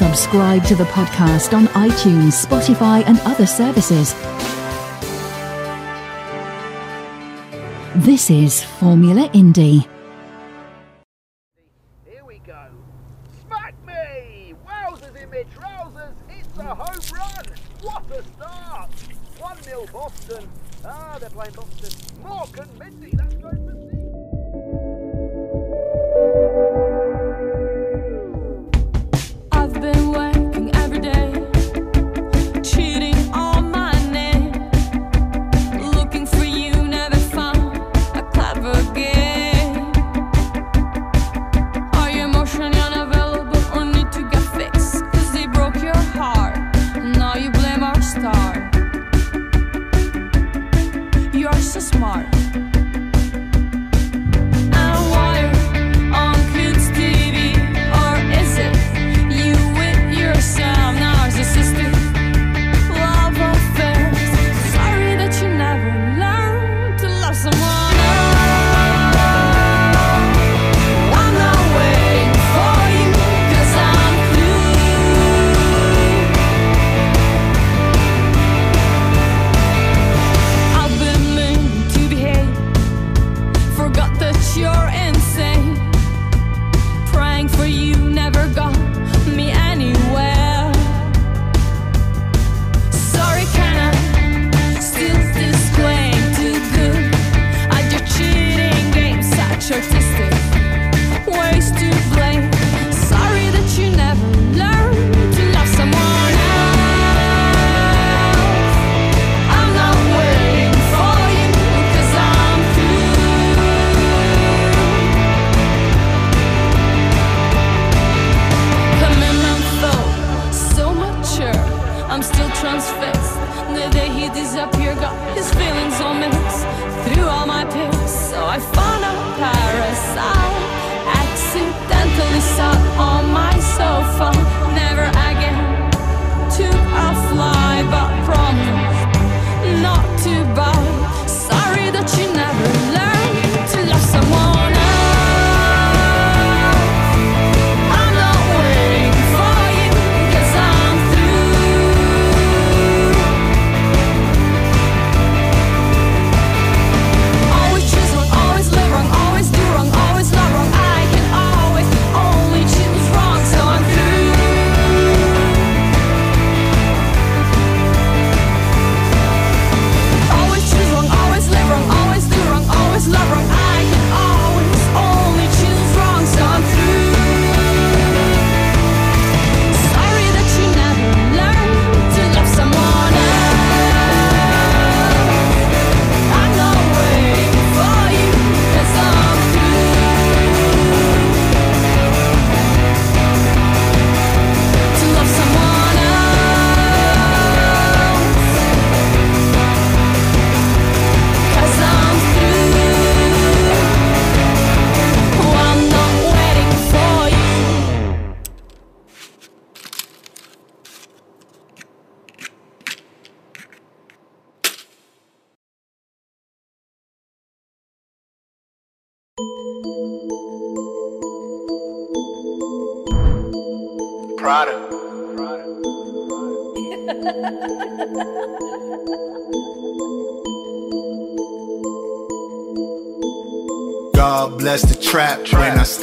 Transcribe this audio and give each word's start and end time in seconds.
Subscribe 0.00 0.64
to 0.64 0.74
the 0.74 0.84
podcast 0.84 1.54
on 1.54 1.66
iTunes, 1.76 2.46
Spotify, 2.46 3.04
and 3.06 3.20
other 3.26 3.44
services. 3.44 4.14
This 7.96 8.30
is 8.30 8.64
Formula 8.64 9.28
Indie. 9.34 9.86
Here 12.06 12.24
we 12.26 12.38
go. 12.46 12.68
Smack 13.46 13.74
me! 13.86 14.54
Wowzers 14.66 15.22
in 15.22 15.28
me 15.28 15.44
trousers! 15.54 16.14
It's 16.30 16.56
a 16.56 16.74
home 16.74 17.18
run! 17.18 17.44
What 17.82 18.10
a 18.10 18.22
start! 18.22 18.90
1 19.38 19.62
0 19.62 19.86
Boston. 19.92 20.48
Ah, 20.82 21.18
they're 21.20 21.28
playing 21.28 21.52
Boston. 21.52 22.22
Morgan 22.22 22.68
Mindy, 22.78 23.10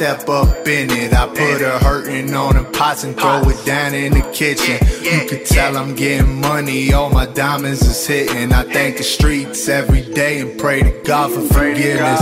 step 0.08 0.28
up 0.30 0.66
in 0.66 0.90
it, 0.90 1.12
I 1.12 1.26
put 1.26 1.60
a 1.60 1.78
hurtin' 1.84 2.32
on 2.34 2.56
the 2.56 2.64
pots 2.64 3.04
and 3.04 3.14
throw 3.14 3.42
it 3.42 3.62
down 3.66 3.92
in 3.92 4.14
the 4.14 4.22
kitchen. 4.32 4.78
You 5.02 5.28
could 5.28 5.44
tell 5.44 5.76
I'm 5.76 5.94
getting 5.94 6.40
money, 6.40 6.94
all 6.94 7.10
my 7.10 7.26
diamonds 7.26 7.82
is 7.82 8.06
hitting. 8.06 8.50
I 8.52 8.62
thank 8.62 8.96
the 8.96 9.02
streets 9.02 9.68
every 9.68 10.02
day 10.14 10.40
and 10.40 10.58
pray 10.58 10.80
to 10.80 11.02
God 11.04 11.30
for 11.32 11.42
forgiveness. 11.42 12.20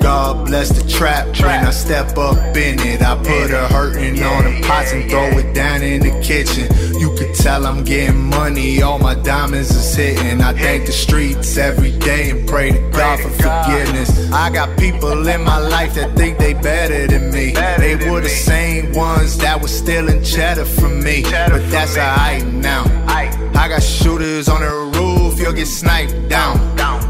God 0.00 0.46
bless 0.46 0.70
the 0.70 0.88
trap. 0.88 1.26
When 1.40 1.66
I 1.66 1.70
step 1.72 2.16
up 2.16 2.56
in 2.56 2.80
it, 2.80 3.02
I 3.02 3.16
put 3.16 3.50
a 3.50 3.68
hurtin' 3.68 4.22
on 4.22 4.44
the 4.44 4.66
pots 4.66 4.92
and 4.92 5.10
throw 5.10 5.28
it 5.38 5.54
down 5.54 5.82
in 5.82 6.00
the 6.00 6.18
kitchen. 6.22 6.68
You 6.98 7.09
could 7.20 7.34
tell 7.34 7.66
I'm 7.66 7.84
getting 7.84 8.30
money, 8.30 8.80
all 8.80 8.98
my 8.98 9.14
diamonds 9.14 9.70
is 9.70 9.94
hitting. 9.94 10.40
I 10.40 10.54
thank 10.54 10.86
the 10.86 10.92
streets 10.92 11.58
every 11.58 11.92
day 11.98 12.30
and 12.30 12.48
pray 12.48 12.72
to 12.72 12.90
God 12.90 13.20
for 13.20 13.28
forgiveness. 13.28 14.32
I 14.32 14.48
got 14.50 14.78
people 14.78 15.28
in 15.28 15.44
my 15.44 15.58
life 15.58 15.94
that 15.96 16.16
think 16.16 16.38
they 16.38 16.54
better 16.54 17.06
than 17.06 17.30
me. 17.30 17.52
They 17.52 17.96
were 18.10 18.22
the 18.22 18.28
same 18.30 18.94
ones 18.94 19.36
that 19.38 19.60
was 19.60 19.76
stealing 19.76 20.22
cheddar 20.22 20.64
from 20.64 21.02
me. 21.02 21.22
But 21.24 21.70
that's 21.70 21.98
alright 21.98 22.46
now. 22.46 22.84
I 23.06 23.68
got 23.68 23.82
shooters 23.82 24.48
on 24.48 24.62
the 24.62 24.98
roof, 24.98 25.38
you'll 25.38 25.52
get 25.52 25.66
sniped 25.66 26.30
down. 26.30 26.56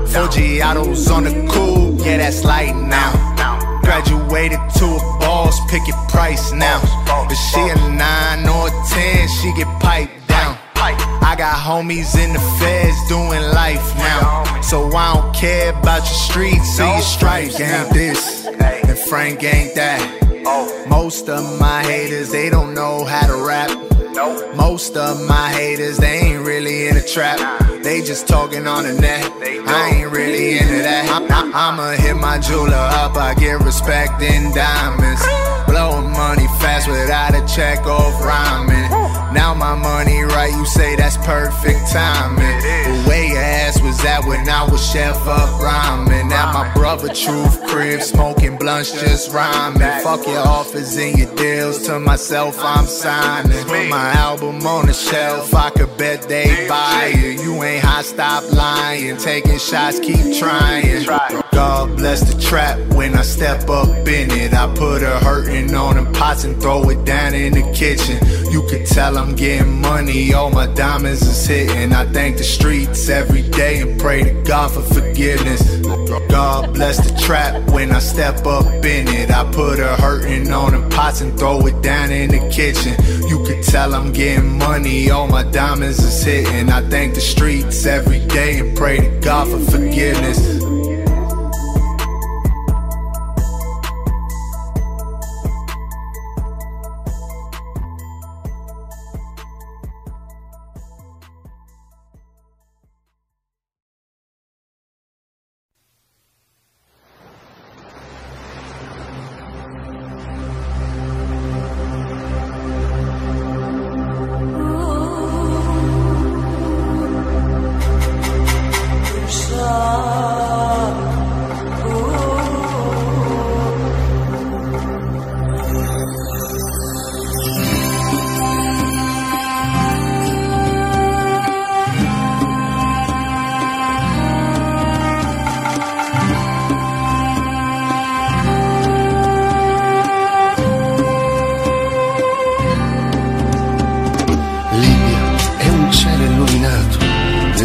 Four 0.08 0.26
Giottos 0.26 1.08
on 1.08 1.22
the 1.22 1.48
cool, 1.52 1.94
yeah, 2.04 2.16
that's 2.16 2.42
light 2.44 2.74
now. 2.74 3.12
Graduated 3.82 4.58
to 4.78 4.86
a 4.86 5.18
boss, 5.20 5.56
pick 5.70 5.86
your 5.86 5.96
price 6.08 6.50
now. 6.52 6.80
If 7.30 7.38
she 7.38 7.60
a 7.60 7.76
9 7.76 8.48
or 8.48 8.66
a 8.66 8.84
10, 8.88 9.28
she 9.28 9.52
get 9.54 9.68
piped 9.80 10.28
down. 10.28 10.58
I 11.30 11.36
got 11.36 11.54
homies 11.54 12.18
in 12.18 12.32
the 12.32 12.40
feds 12.58 13.08
doing 13.08 13.42
life 13.54 13.96
now. 13.98 14.60
So 14.60 14.90
I 14.92 15.14
don't 15.14 15.34
care 15.34 15.70
about 15.70 15.98
your 15.98 16.18
streets 16.28 16.80
or 16.80 16.86
your 16.86 17.00
stripes. 17.02 17.60
Ain't 17.60 17.94
this, 17.94 18.46
and 18.46 18.98
Frank 18.98 19.44
ain't 19.44 19.74
that. 19.76 20.86
Most 20.88 21.28
of 21.28 21.60
my 21.60 21.84
haters, 21.84 22.32
they 22.32 22.50
don't 22.50 22.74
know 22.74 23.04
how 23.04 23.26
to 23.28 23.36
rap. 23.46 23.70
Most 24.56 24.96
of 24.96 25.24
my 25.28 25.50
haters, 25.50 25.98
they 25.98 26.18
ain't 26.18 26.44
really 26.44 26.88
in 26.88 26.96
the 26.96 27.02
trap. 27.02 27.38
They 27.82 28.02
just 28.02 28.26
talking 28.26 28.66
on 28.66 28.82
the 28.82 28.92
net. 29.00 29.32
I 29.68 29.90
ain't 29.94 30.10
really 30.10 30.58
into 30.58 30.82
that. 30.82 31.08
I, 31.30 31.68
am 31.68 31.76
going 31.76 31.96
to 31.96 32.02
hit 32.02 32.16
my 32.16 32.38
jeweler 32.38 32.74
up. 32.74 33.16
I 33.16 33.34
get 33.34 33.60
respect 33.60 34.20
in 34.20 34.52
diamonds. 34.52 35.22
Blowing 35.70 36.10
money 36.10 36.48
fast 36.58 36.88
without 36.88 37.32
a 37.32 37.46
check 37.46 37.86
off 37.86 38.20
rhyming. 38.24 38.90
Now 39.32 39.54
my 39.54 39.76
money 39.76 40.22
right, 40.22 40.52
you 40.52 40.66
say 40.66 40.96
that's 40.96 41.16
perfect 41.18 41.92
timing. 41.92 42.58
The 42.60 43.08
way 43.08 43.28
your 43.28 43.38
ass 43.38 43.80
was 43.80 44.04
at 44.04 44.24
when 44.24 44.48
I 44.48 44.64
was 44.68 44.84
chef 44.84 45.14
up 45.28 45.60
rhyming. 45.60 46.28
Now 46.28 46.52
my 46.52 46.74
brother 46.74 47.14
truth 47.14 47.62
crib 47.68 48.02
smoking 48.02 48.58
blunts 48.58 49.00
just 49.00 49.32
rhyming. 49.32 50.02
Fuck 50.02 50.26
your 50.26 50.44
offers 50.44 50.96
and 50.96 51.16
your 51.16 51.32
deals. 51.36 51.86
To 51.86 52.00
myself 52.00 52.56
I'm 52.58 52.86
signing. 52.86 53.64
Put 53.64 53.88
my 53.88 54.10
album 54.14 54.66
on 54.66 54.86
the 54.86 54.92
shelf. 54.92 55.54
I 55.54 55.70
could 55.70 55.96
bet 55.96 56.22
they 56.22 56.66
buy 56.68 57.12
it. 57.14 57.44
You 57.44 57.62
ain't 57.62 57.84
hot, 57.84 58.04
stop 58.04 58.42
lying. 58.52 59.16
Taking 59.18 59.58
shots, 59.58 60.00
keep 60.00 60.36
trying. 60.36 61.06
God 61.52 61.96
bless 61.96 62.32
the 62.32 62.40
trap 62.40 62.78
when 62.94 63.14
I 63.14 63.22
step 63.22 63.68
up 63.68 63.88
in 63.88 64.30
it. 64.30 64.54
I 64.54 64.72
put 64.74 65.02
a 65.02 65.18
hurtin' 65.18 65.74
on 65.74 65.96
them 65.96 66.12
pots 66.12 66.44
and 66.44 66.60
throw 66.60 66.88
it 66.90 67.04
down 67.04 67.34
in 67.34 67.52
the 67.52 67.72
kitchen. 67.72 68.18
You 68.52 68.62
could 68.68 68.86
tell 68.86 69.16
I'm 69.18 69.34
getting 69.34 69.80
money, 69.80 70.32
all 70.32 70.50
my 70.50 70.66
diamonds 70.74 71.22
is 71.22 71.46
hitting. 71.46 71.92
I 71.92 72.06
thank 72.06 72.38
the 72.38 72.44
streets 72.44 73.08
every 73.08 73.42
day 73.42 73.80
and 73.80 74.00
pray 74.00 74.22
to 74.24 74.42
God 74.42 74.70
for 74.72 74.82
forgiveness. 74.82 75.62
God 76.28 76.74
bless 76.74 76.98
the 76.98 77.16
trap 77.18 77.70
when 77.70 77.90
I 77.92 77.98
step 77.98 78.46
up 78.46 78.66
in 78.84 79.08
it. 79.08 79.30
I 79.30 79.44
put 79.52 79.80
a 79.80 79.96
hurtin' 79.96 80.52
on 80.52 80.72
them 80.72 80.88
pots 80.90 81.20
and 81.20 81.38
throw 81.38 81.66
it 81.66 81.82
down 81.82 82.10
in 82.10 82.30
the 82.30 82.50
kitchen. 82.50 82.94
You 83.28 83.44
could 83.44 83.62
tell 83.62 83.94
I'm 83.94 84.12
getting 84.12 84.58
money, 84.58 85.10
all 85.10 85.28
my 85.28 85.44
diamonds 85.44 85.98
is 85.98 86.22
hitting. 86.22 86.70
I 86.70 86.88
thank 86.88 87.14
the 87.14 87.20
streets 87.20 87.86
every 87.86 88.24
day 88.26 88.60
and 88.60 88.76
pray 88.76 88.98
to 88.98 89.20
God 89.20 89.48
for 89.48 89.58
forgiveness. 89.70 90.69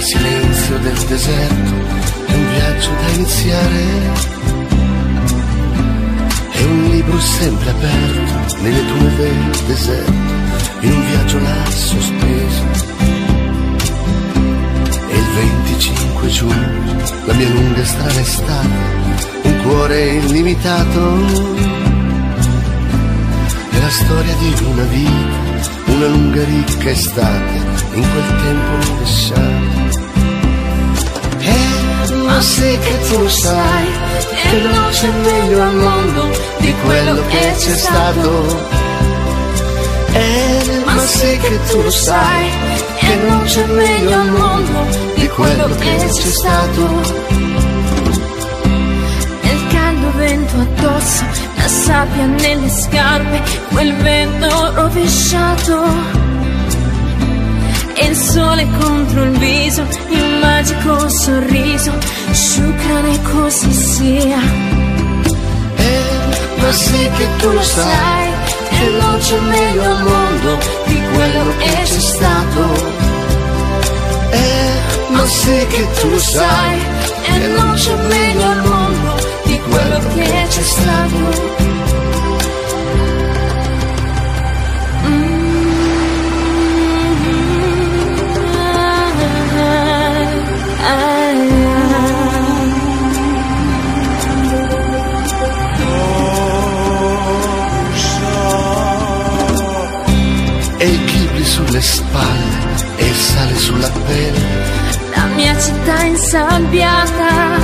silenzio 0.06 0.78
del 0.78 0.98
deserto 1.08 1.74
è 2.28 2.34
un 2.34 2.52
viaggio 2.52 2.92
da 2.92 3.08
iniziare. 3.16 3.84
È 6.52 6.64
un 6.64 6.84
libro 6.92 7.20
sempre 7.20 7.70
aperto 7.72 8.62
nelle 8.62 8.86
tue 8.86 9.16
del 9.16 9.64
deserto, 9.66 10.12
in 10.82 10.92
un 10.92 11.06
viaggio 11.10 11.40
là 11.40 11.72
sospeso. 11.72 12.64
È 15.08 15.16
il 15.16 15.28
25 15.34 16.28
giugno, 16.28 17.04
la 17.26 17.34
mia 17.34 17.50
lunga 17.50 17.82
e 17.82 17.86
strana 17.86 18.20
estate, 18.20 18.68
un 19.42 19.62
cuore 19.64 20.06
illimitato. 20.18 21.26
È 23.72 23.80
la 23.80 23.90
storia 23.90 24.36
di 24.36 24.66
una 24.66 24.84
vita, 24.84 25.94
una 25.94 26.08
lunga 26.08 26.44
ricca 26.44 26.90
estate 26.92 27.65
in 27.96 28.10
quel 28.12 28.30
tempo 28.44 28.98
vessare. 29.00 29.64
Eh, 31.40 32.14
ma 32.26 32.42
sì 32.42 32.78
che 32.80 33.00
tu 33.10 33.22
lo 33.22 33.30
sai, 33.30 33.88
e 34.52 34.62
non 34.62 34.90
c'è 34.92 35.10
meglio 35.10 35.62
al 35.62 35.76
mondo 35.76 36.30
di 36.60 36.74
quello 36.84 37.22
che 37.28 37.54
c'è 37.58 37.76
stato. 37.76 38.74
Eh, 40.14 40.84
ma 40.86 40.98
sì 41.00 41.38
che 41.38 41.60
tu 41.70 41.82
lo 41.82 41.92
sai, 41.92 42.50
e 43.00 43.16
non 43.28 43.44
c'è 43.44 43.66
meglio 43.66 44.14
al 44.14 44.30
mondo 44.30 44.86
di 45.16 45.28
quello 45.30 45.68
che 45.76 45.96
c'è 45.98 46.32
stato 46.40 47.34
vento 50.16 50.56
addosso, 50.58 51.26
la 51.56 51.68
sabbia 51.68 52.26
nelle 52.26 52.70
scarpe, 52.70 53.42
quel 53.72 53.94
vento 53.96 54.74
rovesciato 54.76 56.25
e 57.98 58.06
il 58.08 58.16
sole 58.16 58.68
contro 58.80 59.24
il 59.24 59.38
viso, 59.38 59.82
il 60.10 60.38
magico 60.42 61.08
sorriso, 61.10 61.92
sciucrane 62.32 63.22
così 63.22 63.72
sia. 63.72 64.40
Eh, 65.76 66.02
ma 66.58 66.72
sì 66.72 67.10
che 67.18 67.28
tu 67.38 67.52
lo 67.52 67.62
sai, 67.62 68.30
che 68.70 68.90
non 69.00 69.18
c'è 69.20 69.40
meglio 69.40 69.84
al 69.84 70.04
mondo 70.04 70.58
di 70.86 71.02
quello 71.14 71.56
che 71.58 71.82
c'è 71.84 72.00
stato. 72.00 72.62
Eh, 74.32 74.74
ma 75.12 75.26
sì 75.26 75.66
che 75.68 75.88
tu 76.00 76.10
lo 76.10 76.20
sai, 76.20 76.80
e 77.24 77.48
non 77.48 77.74
c'è 77.76 77.96
meglio 77.96 78.44
al 78.44 78.62
mondo 78.68 79.16
di 79.44 79.60
quello 79.70 80.00
che 80.16 80.46
c'è 80.50 80.62
stato. 80.62 81.75
le 101.76 101.82
spalle 101.82 102.96
e 102.96 103.06
il 103.06 103.16
sale 103.16 103.56
sulla 103.58 103.90
pelle. 103.90 104.40
La 105.14 105.26
mia 105.36 105.60
città 105.60 106.04
insabbiata. 106.04 107.60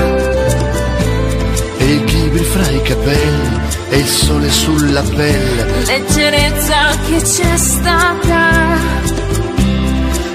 E 1.78 1.86
i 1.86 2.04
ghibri 2.04 2.44
fra 2.44 2.70
i 2.72 2.82
capelli 2.82 3.60
e 3.90 3.98
il 4.00 4.08
sole 4.08 4.50
sulla 4.50 5.02
pelle. 5.02 5.86
Leggerezza 5.86 6.90
che 7.08 7.22
c'è 7.22 7.56
stata. 7.56 8.76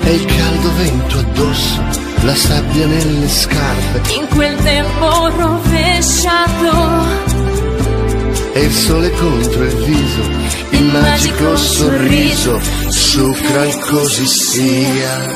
E 0.05 0.11
il 0.11 0.25
caldo 0.25 0.75
vento 0.77 1.19
addosso, 1.19 1.83
la 2.23 2.35
sabbia 2.35 2.87
nelle 2.87 3.29
scarpe. 3.29 4.01
In 4.15 4.27
quel 4.29 4.57
tempo 4.57 5.29
rovesciato 5.37 7.27
e 8.57 8.61
il 8.61 8.73
sole 8.73 9.11
contro 9.11 9.65
il 9.65 9.77
viso, 9.85 10.23
il, 10.71 10.85
magico 10.85 11.57
sorriso, 11.59 12.59
sucra 12.89 13.67
così 13.81 14.27
sia. 14.27 15.31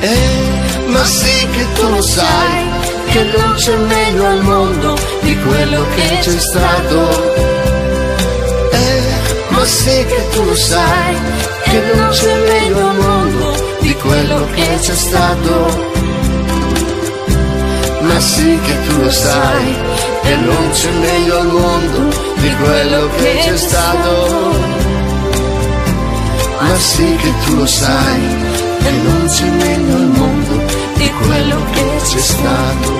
Eh, 0.00 0.88
ma 0.88 1.04
sì 1.04 1.46
che 1.52 1.64
tu 1.74 1.88
lo 1.90 2.02
sai, 2.02 2.68
che 3.10 3.22
non 3.22 3.54
c'è 3.54 3.76
meglio 3.76 4.26
al 4.26 4.42
mondo 4.42 4.98
di 5.20 5.38
quello 5.42 5.86
che 5.94 6.18
c'è 6.22 6.38
stato. 6.40 7.34
Eh, 8.72 9.02
ma 9.50 9.64
sì 9.64 10.04
che 10.04 10.28
tu 10.32 10.44
lo 10.44 10.56
sai, 10.56 11.16
che 11.62 11.82
non 11.94 12.08
c'è 12.08 12.36
meglio 12.48 12.88
al 12.88 12.96
mondo 12.96 13.76
di 13.78 13.94
quello 13.94 14.48
che 14.54 14.78
c'è 14.80 14.94
stato. 14.96 15.92
Ma 18.00 18.18
sì 18.18 18.58
che 18.60 18.88
tu 18.88 19.02
lo 19.02 19.10
sai, 19.10 19.74
che 20.24 20.34
non 20.34 20.70
c'è 20.72 20.90
meglio 20.90 21.38
al 21.38 21.46
mondo 21.46 22.23
di 22.44 22.54
quello 22.56 23.08
che 23.16 23.38
c'è 23.42 23.56
stato. 23.56 24.12
Ma 26.60 26.76
sì 26.76 27.16
che 27.16 27.32
tu 27.44 27.56
lo 27.56 27.66
sai, 27.66 28.20
che 28.82 28.90
non 28.90 29.26
c'è 29.26 29.48
meglio 29.50 29.94
al 29.96 30.08
mondo 30.20 30.54
di 30.94 31.10
quello 31.24 31.58
che 31.72 31.86
c'è 32.08 32.18
stato. 32.18 32.92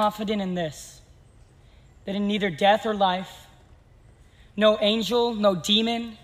Confident 0.00 0.40
in 0.40 0.54
this 0.54 1.02
that 2.06 2.14
in 2.14 2.26
neither 2.26 2.48
death 2.48 2.86
or 2.86 2.94
life, 2.94 3.46
no 4.56 4.78
angel, 4.80 5.34
no 5.34 5.54
demon, 5.54 6.16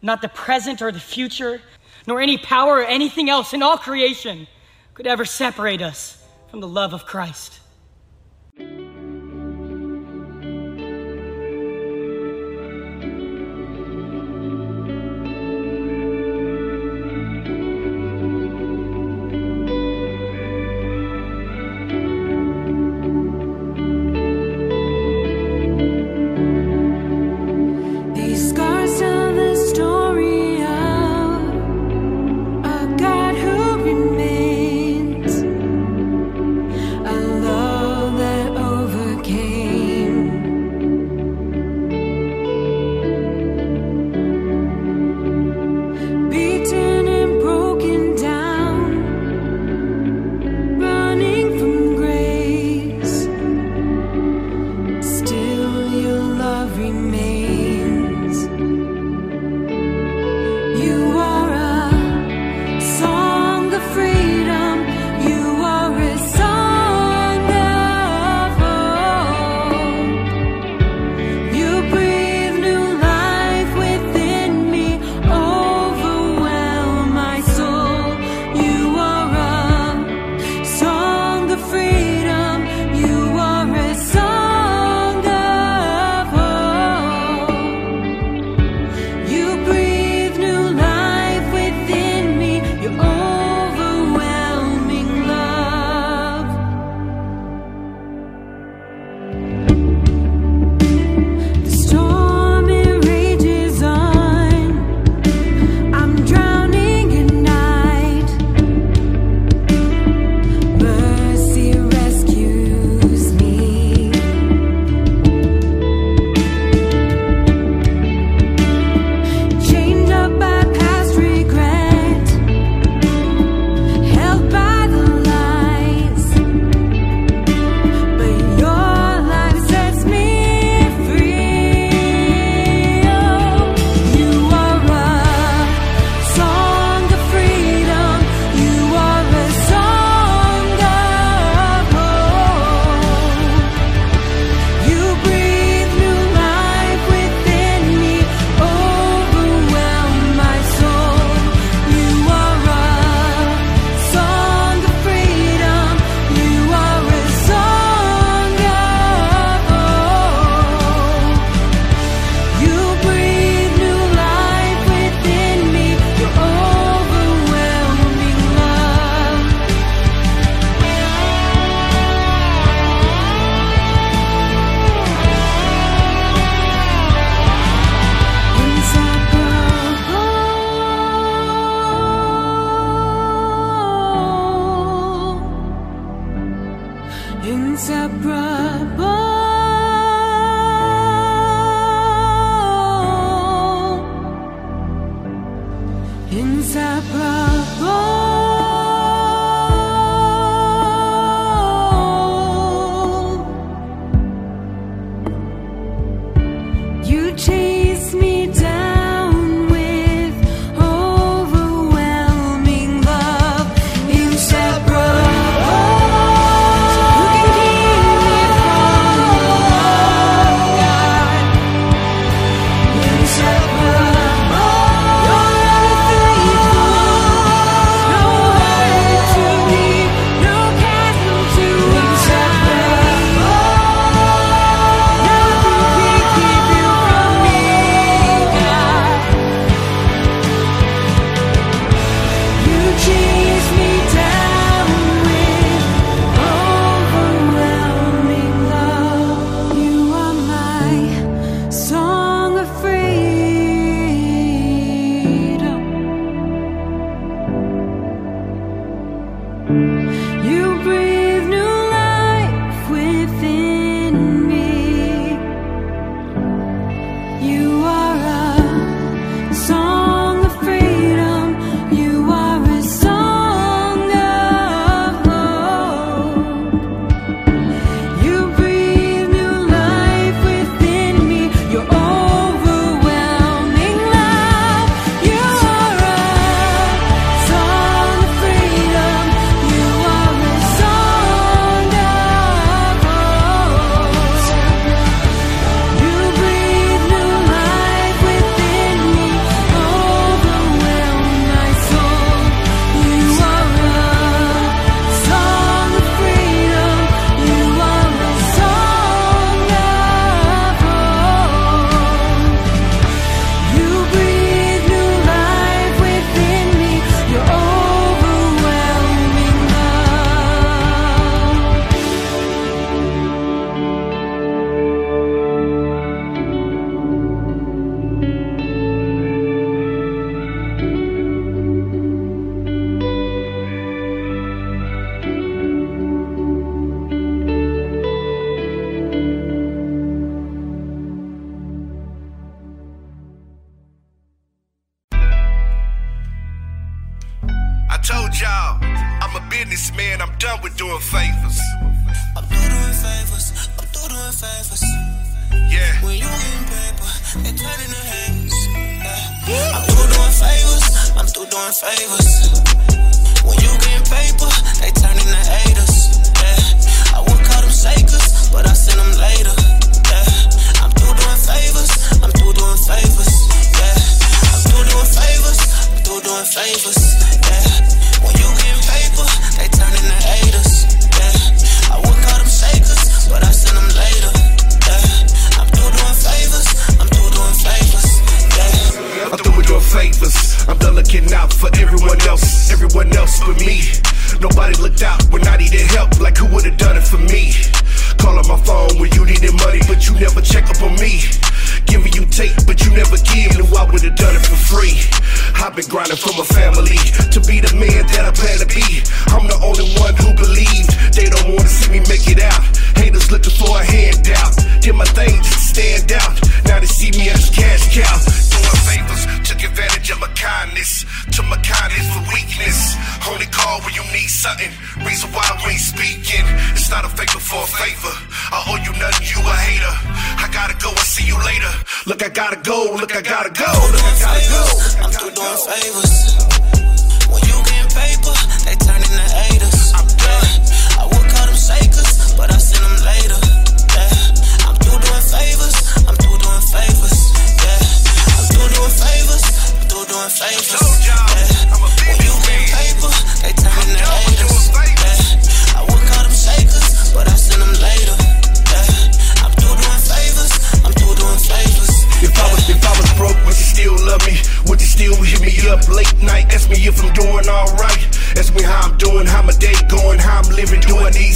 not 0.00 0.22
the 0.22 0.30
present 0.30 0.80
or 0.80 0.90
the 0.90 0.98
future, 0.98 1.60
nor 2.06 2.22
any 2.22 2.38
power 2.38 2.76
or 2.76 2.84
anything 2.84 3.28
else 3.28 3.52
in 3.52 3.62
all 3.62 3.76
creation 3.76 4.46
could 4.94 5.06
ever 5.06 5.26
separate 5.26 5.82
us 5.82 6.24
from 6.50 6.60
the 6.60 6.66
love 6.66 6.94
of 6.94 7.04
Christ. 7.04 7.60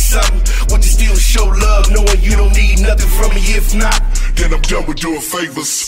something. 0.08 0.40
Want 0.70 0.82
to 0.82 0.88
still 0.88 1.16
show 1.16 1.44
love, 1.44 1.90
knowing 1.92 2.20
you 2.20 2.32
don't 2.36 2.54
need 2.56 2.80
nothing 2.80 3.10
from 3.20 3.34
me. 3.36 3.42
If 3.52 3.74
not, 3.74 4.00
then 4.34 4.54
I'm 4.54 4.62
done 4.62 4.86
with 4.86 4.98
doing 4.98 5.20
favors. 5.20 5.87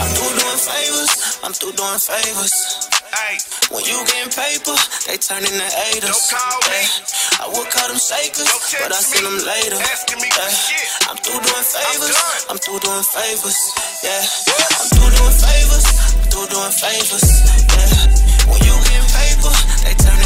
I'm 0.01 0.09
through 0.17 0.33
doing 0.33 0.61
favors. 0.65 1.11
I'm 1.45 1.53
through 1.53 1.75
doing 1.77 2.01
favors. 2.01 2.53
Ay. 3.13 3.37
When 3.69 3.85
you 3.85 3.97
getting 4.09 4.33
paper, 4.33 4.75
they 5.05 5.17
turn 5.21 5.45
into 5.45 5.67
haters. 5.69 6.09
Don't 6.09 6.41
call 6.41 6.57
me. 6.65 6.81
I 7.37 7.45
would 7.53 7.69
call 7.69 7.87
them 7.87 8.01
shakers, 8.01 8.49
but 8.81 8.89
I 8.89 8.99
send 8.99 9.25
them 9.29 9.37
later. 9.45 9.77
Asking 9.77 10.21
me. 10.25 10.29
I'm 11.05 11.17
through 11.21 11.41
doing 11.45 11.67
favors. 11.69 12.17
I'm, 12.17 12.57
I'm 12.57 12.57
through 12.57 12.81
doing 12.81 13.05
favors. 13.13 13.59
Yeah. 14.01 14.25
I'm 14.81 14.89
through 14.89 15.11
doing 15.13 15.37
favors 15.37 16.11
through 16.31 16.47
doing 16.47 16.71
favors. 16.71 17.27
Yeah. 17.75 17.91
When 18.47 18.59
you 18.63 18.75
get 18.87 19.03
paper, 19.11 19.53
they 19.83 19.93
turn 19.99 20.20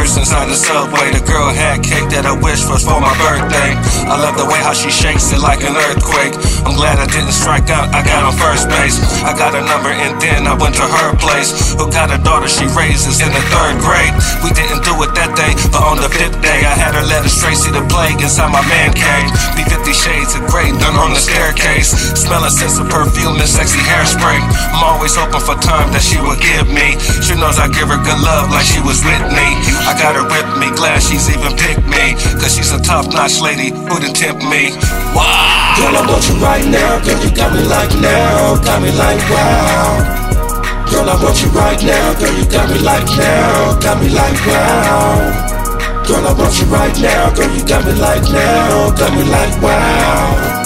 first 0.00 0.16
inside 0.16 0.48
the 0.48 0.56
subway. 0.56 1.12
The 1.12 1.20
girl 1.28 1.52
had 1.52 1.84
cake 1.84 2.08
that 2.16 2.24
I 2.24 2.32
wish 2.32 2.64
was 2.64 2.80
for 2.80 2.96
my 2.96 3.12
birthday. 3.20 3.76
I 4.08 4.16
love 4.16 4.32
the 4.40 4.48
way 4.48 4.56
how 4.64 4.72
she 4.72 4.88
shakes 4.88 5.28
it 5.28 5.44
like 5.44 5.60
an 5.60 5.76
earthquake. 5.76 6.32
I'm 6.64 6.72
glad 6.72 6.96
I 6.96 7.04
didn't 7.04 7.36
strike 7.36 7.68
out. 7.68 7.92
I 7.92 8.00
got 8.00 8.24
on 8.24 8.32
first 8.32 8.64
base. 8.72 8.96
I 9.20 9.36
got 9.36 9.52
a 9.52 9.60
number 9.60 9.92
and 9.92 10.16
then 10.16 10.48
I 10.48 10.56
went 10.56 10.72
to 10.80 10.86
her 10.88 11.12
place. 11.20 11.76
Who 11.76 11.84
got 11.92 12.08
a 12.08 12.16
daughter 12.24 12.48
she 12.48 12.64
raises 12.72 13.20
in 13.20 13.28
the 13.28 13.44
third 13.52 13.76
grade. 13.84 14.16
We 14.40 14.56
didn't 14.56 14.88
do 14.88 14.96
it 15.04 15.12
that 15.20 15.36
day, 15.36 15.52
but 15.68 15.84
on 15.84 16.00
the 16.00 16.08
fifth 16.08 16.40
day 16.40 16.64
I 16.64 16.72
had 16.72 16.96
her 16.96 17.04
let 17.04 17.28
straight 17.28 17.60
see 17.60 17.68
the 17.68 17.84
plague 17.92 18.24
inside 18.24 18.48
my 18.48 18.64
man 18.72 18.96
cave. 18.96 19.28
Be 19.52 19.68
50 19.68 19.92
shades 19.92 20.32
of 20.32 20.48
gray 20.48 20.72
done 20.80 20.96
on 20.96 21.12
the 21.12 21.20
staircase. 21.20 21.92
Smell 22.16 22.40
a 22.48 22.50
sense 22.50 22.80
of 22.80 22.88
perfume 22.88 23.36
and 23.36 23.50
sexy 23.50 23.84
hairspray. 23.84 24.40
I'm 24.72 24.80
always 24.80 25.12
hoping 25.12 25.44
for 25.44 25.60
time 25.60 25.92
that 25.92 26.00
she 26.00 26.16
will 26.24 26.40
give 26.40 26.72
me. 26.72 26.96
She 27.20 27.36
knows 27.36 27.60
I 27.60 27.68
give 27.68 27.92
her 27.92 28.00
good 28.00 28.20
love 28.24 28.48
like 28.48 28.64
she 28.64 28.80
was 28.80 29.04
with 29.04 29.24
me. 29.36 29.48
I 29.90 29.98
got 29.98 30.14
her 30.14 30.22
with 30.22 30.46
me, 30.62 30.70
glad 30.78 31.02
she's 31.02 31.26
even 31.26 31.50
picked 31.58 31.82
me. 31.90 32.14
Cause 32.38 32.54
she's 32.54 32.70
a 32.70 32.78
top 32.78 33.10
notch 33.10 33.42
lady 33.42 33.74
who 33.74 33.98
didn't 33.98 34.14
tempt 34.14 34.46
me. 34.46 34.70
Wow. 35.18 35.74
Girl, 35.82 35.98
I 35.98 36.06
want 36.06 36.22
you 36.30 36.38
right 36.38 36.62
now. 36.62 37.02
Girl, 37.02 37.18
you 37.18 37.34
got 37.34 37.50
me 37.50 37.66
like 37.66 37.90
now. 37.98 38.54
Got 38.62 38.86
me 38.86 38.94
like 38.94 39.18
wow. 39.26 40.86
Girl, 40.94 41.10
I 41.10 41.18
want 41.18 41.42
you 41.42 41.50
right 41.50 41.82
now. 41.82 42.14
Girl, 42.22 42.30
you 42.38 42.46
got 42.46 42.70
me 42.70 42.78
like 42.86 43.10
now. 43.18 43.80
Got 43.82 43.98
me 43.98 44.14
like 44.14 44.38
wow. 44.46 46.06
Girl, 46.06 46.22
I 46.22 46.32
want 46.38 46.54
you 46.54 46.66
right 46.70 46.94
now. 47.02 47.34
Girl, 47.34 47.50
you 47.50 47.66
got 47.66 47.82
me 47.82 47.92
like 47.98 48.22
now. 48.30 48.94
Got 48.94 49.10
me 49.10 49.24
like 49.26 49.58
wow. 49.60 50.59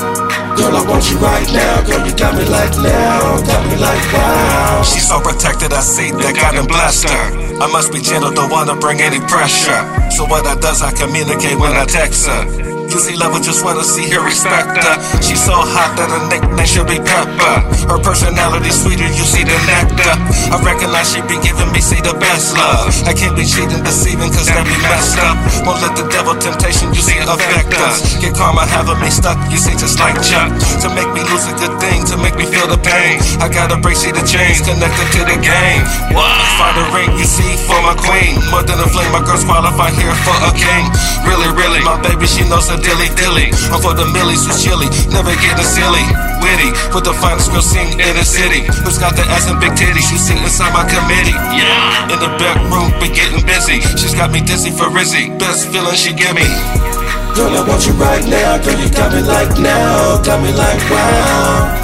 Girl, 0.56 0.76
I 0.76 0.84
want 0.88 1.10
you 1.10 1.18
right 1.18 1.48
now. 1.52 1.82
Girl, 1.82 2.06
you 2.06 2.14
got 2.16 2.36
me 2.36 2.44
like 2.44 2.76
now. 2.78 3.40
Got 3.42 3.66
me 3.70 3.76
like 3.76 4.12
wow. 4.12 4.82
She's 4.82 5.08
so 5.08 5.20
protected, 5.20 5.72
I 5.72 5.80
see 5.80 6.10
that 6.12 6.34
God 6.36 6.54
done 6.54 6.66
blessed 6.66 7.08
her. 7.08 7.58
I 7.60 7.70
must 7.72 7.92
be 7.92 8.00
gentle, 8.00 8.32
don't 8.32 8.50
wanna 8.50 8.76
bring 8.76 9.00
any 9.00 9.20
pressure. 9.20 9.82
So 10.10 10.24
what 10.24 10.46
I 10.46 10.54
does, 10.54 10.82
I 10.82 10.92
communicate 10.92 11.58
when 11.58 11.72
I 11.72 11.84
text 11.84 12.26
her. 12.26 12.73
Usually 12.94 13.18
level 13.18 13.42
just 13.42 13.66
wanna 13.66 13.83
see 13.83 14.07
her 14.14 14.22
respect 14.22 14.78
her. 14.78 14.94
She's 15.18 15.42
so 15.42 15.50
hot 15.50 15.98
that 15.98 16.14
her 16.14 16.22
nickname 16.30 16.62
should 16.62 16.87
be 16.87 17.02
Pepper. 17.02 17.54
Her 17.90 17.98
personality 17.98 18.70
sweeter, 18.70 19.11
you 19.11 19.26
see 19.26 19.42
the 19.42 19.59
nectar. 19.66 20.14
I 20.54 20.62
recognize 20.62 21.11
she 21.11 21.18
be 21.26 21.35
giving 21.42 21.74
me, 21.74 21.83
see 21.83 21.98
the 21.98 22.14
best 22.14 22.54
love. 22.54 22.94
I 23.02 23.11
can't 23.11 23.35
be 23.35 23.42
cheating, 23.42 23.83
deceiving, 23.83 24.30
cause 24.30 24.46
that 24.46 24.62
be 24.62 24.78
messed 24.87 25.18
up. 25.18 25.35
Won't 25.66 25.83
let 25.83 25.98
the 25.98 26.07
devil 26.07 26.38
temptation, 26.38 26.94
you 26.94 27.02
see, 27.02 27.18
affect 27.18 27.74
us. 27.83 28.14
Get 28.22 28.38
karma 28.38 28.62
having 28.62 29.02
me 29.02 29.11
stuck, 29.11 29.42
you 29.50 29.59
see, 29.59 29.74
just 29.74 29.98
like 29.98 30.14
Chuck. 30.22 30.54
To 30.87 30.88
make 30.94 31.11
me 31.11 31.26
lose 31.26 31.50
a 31.50 31.54
good 31.59 31.74
thing, 31.83 32.07
to 32.14 32.16
make 32.22 32.38
me 32.38 32.46
feel 32.46 32.70
the 32.70 32.78
pain. 32.78 33.18
I 33.42 33.50
gotta 33.50 33.74
break, 33.74 33.98
see 33.98 34.14
the 34.14 34.22
chains 34.22 34.62
connected 34.62 35.11
to 35.18 35.20
the 35.26 35.38
game. 35.42 35.83
What? 36.14 36.30
Find 36.62 36.78
a 36.78 36.87
ring, 36.94 37.11
you 37.18 37.26
see, 37.26 37.59
for 37.66 37.83
my 37.83 37.98
queen. 37.98 38.38
More 38.54 38.62
than 38.62 38.78
a 38.78 38.87
flame, 38.87 39.11
my 39.11 39.22
girl's 39.26 39.42
qualified 39.42 39.98
here 39.98 40.14
for 40.22 40.38
a 40.46 40.54
king. 40.54 40.87
Really, 41.26 41.50
really, 41.59 41.83
my 41.83 41.98
baby, 41.98 42.30
she 42.30 42.46
knows 42.46 42.70
the 42.70 42.84
dilly 42.85 43.09
dilly. 43.16 43.49
I'm 43.73 43.81
for 43.81 43.97
the 43.97 44.05
millies 44.12 44.44
who's 44.44 44.61
chilly, 44.61 44.92
never 45.09 45.33
getting 45.40 45.64
silly. 45.64 46.05
Witty, 46.44 46.70
with 46.92 47.09
the 47.09 47.16
finest 47.16 47.49
girl 47.49 47.64
sing 47.64 47.97
in 47.97 48.12
the 48.14 48.23
city. 48.23 48.68
Who's 48.85 49.01
got 49.01 49.16
the 49.16 49.25
ass 49.33 49.49
and 49.49 49.57
big 49.57 49.73
titties? 49.73 50.05
She 50.05 50.20
sing 50.20 50.37
inside 50.44 50.77
my 50.77 50.85
committee. 50.85 51.33
Yeah, 51.57 52.12
in 52.12 52.20
the 52.20 52.31
back 52.37 52.61
room, 52.68 52.92
we 53.01 53.09
getting 53.09 53.40
busy. 53.49 53.81
She's 53.97 54.12
got 54.12 54.29
me 54.31 54.44
dizzy 54.44 54.70
for 54.70 54.92
Rizzy. 54.92 55.33
Best 55.40 55.73
feeling 55.73 55.97
she 55.97 56.12
give 56.12 56.37
me. 56.37 56.44
Girl, 57.33 57.51
I 57.51 57.64
want 57.66 57.83
you 57.88 57.97
right 57.97 58.23
now. 58.29 58.61
Girl, 58.61 58.77
you 58.77 58.92
got 58.92 59.11
me 59.16 59.25
like 59.25 59.57
now. 59.59 60.20
Got 60.20 60.44
me 60.44 60.53
like 60.53 60.85
wow. 60.92 61.83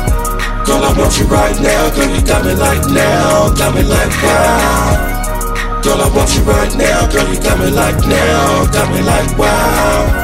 Girl, 0.68 0.84
I 0.84 0.92
want 0.94 1.16
you 1.16 1.26
right 1.26 1.56
now. 1.58 1.90
Girl, 1.96 2.12
you 2.12 2.22
got 2.22 2.44
me 2.44 2.52
like 2.54 2.84
now. 2.92 3.50
Got 3.56 3.74
me 3.74 3.82
like 3.82 4.14
wow. 4.20 5.80
Girl, 5.82 5.96
I 5.96 6.12
want 6.12 6.28
you 6.36 6.44
right 6.44 6.72
now. 6.76 7.08
Girl, 7.08 7.26
you 7.32 7.40
got 7.40 7.58
me 7.58 7.72
like 7.72 7.98
now. 8.04 8.68
Got 8.68 8.92
me 8.92 9.00
like 9.00 9.32
wow. 9.40 10.19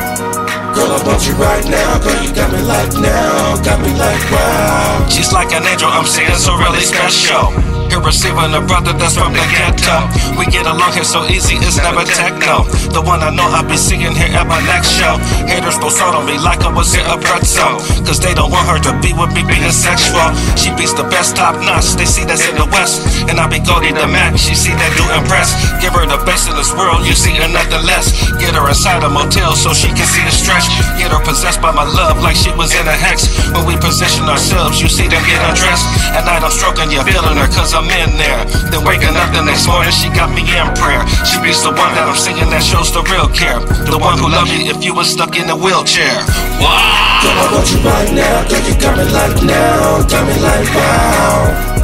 Girl, 0.76 0.92
I 0.92 1.00
want 1.08 1.24
you 1.24 1.32
right 1.40 1.64
now. 1.64 1.96
Girl, 2.04 2.20
you 2.20 2.36
got 2.36 2.52
me 2.52 2.60
like 2.60 2.92
now. 3.00 3.56
Got 3.64 3.80
me 3.80 3.96
like 3.96 4.20
wow. 4.28 5.08
She's 5.08 5.32
like 5.32 5.48
an 5.56 5.64
angel, 5.64 5.88
I'm 5.88 6.04
seeing 6.04 6.36
so 6.36 6.52
really 6.60 6.84
special. 6.84 7.48
Here 7.88 8.02
receiving 8.02 8.52
a 8.52 8.60
brother 8.60 8.92
that's 8.92 9.16
from 9.16 9.32
the 9.32 9.40
ghetto. 9.48 10.04
We 10.36 10.44
get 10.52 10.66
along 10.66 10.92
here 10.92 11.06
so 11.06 11.24
easy, 11.32 11.56
it's 11.62 11.78
never 11.78 12.04
techno. 12.04 12.68
The 12.92 13.00
one 13.00 13.22
I 13.22 13.30
know 13.30 13.46
I'll 13.46 13.64
be 13.64 13.78
singing 13.78 14.12
here 14.12 14.28
at 14.36 14.44
my 14.44 14.60
next 14.68 14.92
show. 14.92 15.16
Haters 15.48 15.78
go 15.78 15.88
sold 15.88 16.12
on 16.12 16.26
me 16.26 16.36
like 16.36 16.60
I 16.60 16.68
was 16.68 16.92
in 16.92 17.06
a 17.06 17.16
pretzel. 17.16 17.80
Cause 18.04 18.20
they 18.20 18.34
don't 18.34 18.50
want 18.50 18.68
her 18.68 18.76
to 18.90 18.92
be 19.00 19.16
with 19.16 19.32
me 19.32 19.48
being 19.48 19.70
sexual. 19.72 20.28
She 20.60 20.74
beats 20.76 20.92
the 20.92 21.08
best 21.08 21.38
top 21.38 21.56
notch, 21.62 21.96
they 21.96 22.04
see 22.04 22.26
that's 22.28 22.44
in 22.44 22.58
the 22.58 22.68
west. 22.68 23.00
And 23.30 23.40
I 23.40 23.48
be 23.48 23.62
goading 23.64 23.96
the 23.96 24.10
Mac, 24.10 24.36
she 24.36 24.52
see 24.58 24.74
that 24.76 24.92
do 24.98 25.06
impress. 25.16 25.56
Give 25.80 25.94
her 25.94 26.04
the 26.04 26.20
best 26.26 26.50
in 26.50 26.58
this 26.58 26.74
world, 26.76 27.06
you 27.06 27.14
see 27.14 27.32
her 27.38 27.48
nothing 27.48 27.86
less. 27.86 28.12
Get 28.42 28.52
her 28.58 28.66
inside 28.66 29.06
a 29.06 29.08
motel 29.08 29.54
so 29.54 29.72
she 29.72 29.88
can 29.94 30.04
see 30.04 30.26
the 30.26 30.34
stretch. 30.34 30.65
Get 30.98 31.12
her 31.12 31.22
possessed 31.22 31.60
by 31.60 31.70
my 31.70 31.84
love 31.84 32.20
like 32.20 32.36
she 32.36 32.50
was 32.54 32.72
in 32.74 32.86
a 32.86 32.96
hex. 32.96 33.28
When 33.52 33.66
we 33.66 33.74
position 33.76 34.24
ourselves, 34.26 34.80
you 34.80 34.88
see 34.88 35.08
them 35.08 35.22
get 35.24 35.40
undressed. 35.44 35.86
At 36.16 36.24
night 36.24 36.42
I'm 36.42 36.50
stroking 36.50 36.90
you, 36.90 37.02
feeling 37.04 37.36
her 37.36 37.48
cause 37.52 37.74
I'm 37.74 37.88
in 37.88 38.16
there. 38.16 38.42
Then 38.72 38.82
waking 38.84 39.14
up 39.14 39.30
the 39.32 39.42
next 39.44 39.66
morning, 39.68 39.92
she 39.92 40.08
got 40.10 40.32
me 40.32 40.42
in 40.42 40.68
prayer. 40.76 41.04
She 41.28 41.36
beats 41.42 41.62
the 41.62 41.72
one 41.74 41.92
that 41.94 42.06
I'm 42.08 42.16
singing 42.16 42.48
that 42.50 42.62
shows 42.62 42.92
the 42.92 43.02
real 43.12 43.28
care. 43.28 43.60
The 43.88 43.98
one 43.98 44.18
who 44.18 44.28
loves 44.28 44.50
you 44.50 44.70
if 44.70 44.84
you 44.84 44.94
was 44.94 45.10
stuck 45.10 45.36
in 45.36 45.48
a 45.50 45.56
wheelchair. 45.56 46.16
Wow! 46.58 47.20
Girl, 47.22 47.36
I 47.36 47.46
want 47.52 47.66
you 47.72 47.80
right 47.84 48.10
now. 48.12 48.48
Girl, 48.48 48.62
you 48.64 48.74
got 48.80 48.94
me 48.96 49.04
like 49.10 49.38
now. 49.44 50.02
Got 50.08 50.22
me 50.26 50.34
like 50.40 50.70
wow. 50.74 51.76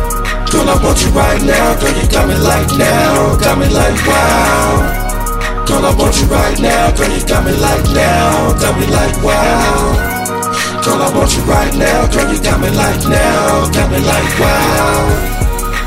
Girl, 0.51 0.69
I 0.69 0.77
want 0.85 0.99
you 1.03 1.11
right 1.13 1.43
now. 1.43 1.81
Girl, 1.81 1.95
you 1.97 2.07
got 2.11 2.29
me 2.29 2.37
like 2.37 2.71
now. 2.77 3.37
Got 3.41 3.59
me 3.59 3.69
like 3.69 3.99
wow. 4.07 5.02
Girl, 5.73 5.89
I 5.89 5.95
want 5.97 6.13
you 6.21 6.29
right 6.29 6.61
now. 6.61 6.93
Girl, 6.93 7.09
you 7.09 7.25
got 7.25 7.49
me 7.49 7.53
like 7.57 7.89
now. 7.97 8.53
Got 8.61 8.77
me 8.77 8.85
like 8.93 9.17
wow. 9.25 9.97
Girl, 10.85 11.01
I 11.01 11.09
want 11.17 11.33
you 11.33 11.41
right 11.49 11.73
now. 11.73 12.13
Girl, 12.13 12.29
you 12.29 12.37
got 12.45 12.61
me 12.61 12.69
like 12.77 13.01
now. 13.09 13.73
Got 13.73 13.89
me 13.89 13.97
like 14.05 14.33
wow. 14.37 15.09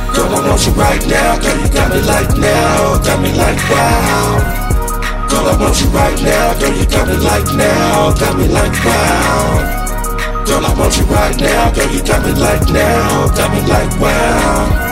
Girl, 0.10 0.34
I 0.34 0.42
want 0.42 0.66
you 0.66 0.74
right 0.74 1.06
now. 1.06 1.38
Girl, 1.38 1.58
you 1.62 1.70
got 1.70 1.94
me 1.94 2.02
like 2.02 2.34
now. 2.34 2.98
Got 3.06 3.22
me 3.22 3.30
like 3.38 3.62
wow. 3.70 4.42
Girl, 5.30 5.54
I 5.54 5.56
want 5.62 5.78
you 5.78 5.88
right 5.94 6.18
now. 6.18 6.58
Girl, 6.58 6.74
you 6.74 6.86
got 6.90 7.06
me 7.06 7.18
like 7.22 7.50
now. 7.54 8.10
Got 8.18 8.34
me 8.42 8.48
like 8.50 8.74
wow. 8.82 10.50
Girl, 10.50 10.66
I 10.66 10.74
want 10.74 10.98
you 10.98 11.06
right 11.14 11.38
now. 11.38 11.70
Girl, 11.78 11.92
you 11.94 12.02
got 12.02 12.26
me 12.26 12.34
like 12.34 12.66
now. 12.74 13.30
Got 13.38 13.54
me 13.54 13.62
like 13.70 13.94
wow. 14.02 14.85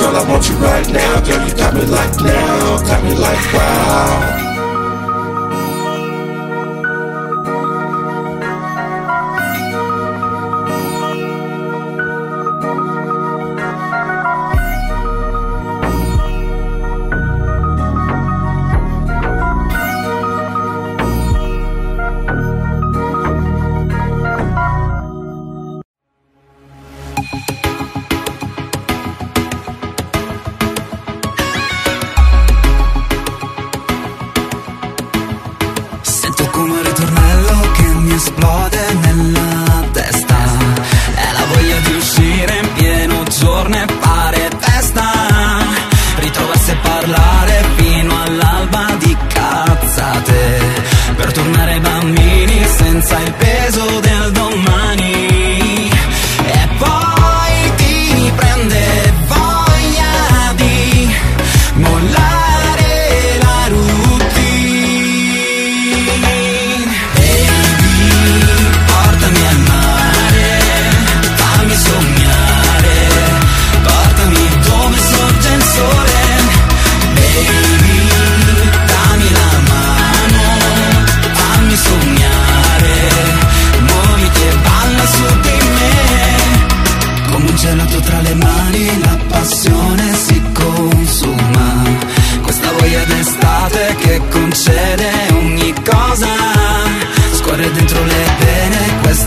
Girl, 0.00 0.16
I 0.16 0.26
want 0.26 0.48
you 0.48 0.54
right 0.56 0.88
now. 0.90 1.20
Girl, 1.20 1.46
you 1.46 1.54
got 1.54 1.74
me 1.74 1.84
like 1.84 2.16
now. 2.22 2.78
Got 2.78 3.04
me 3.04 3.14
like 3.16 3.52
wow. 3.52 4.49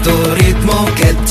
Questo 0.03 0.33
ritmo 0.33 0.83
che 0.95 1.22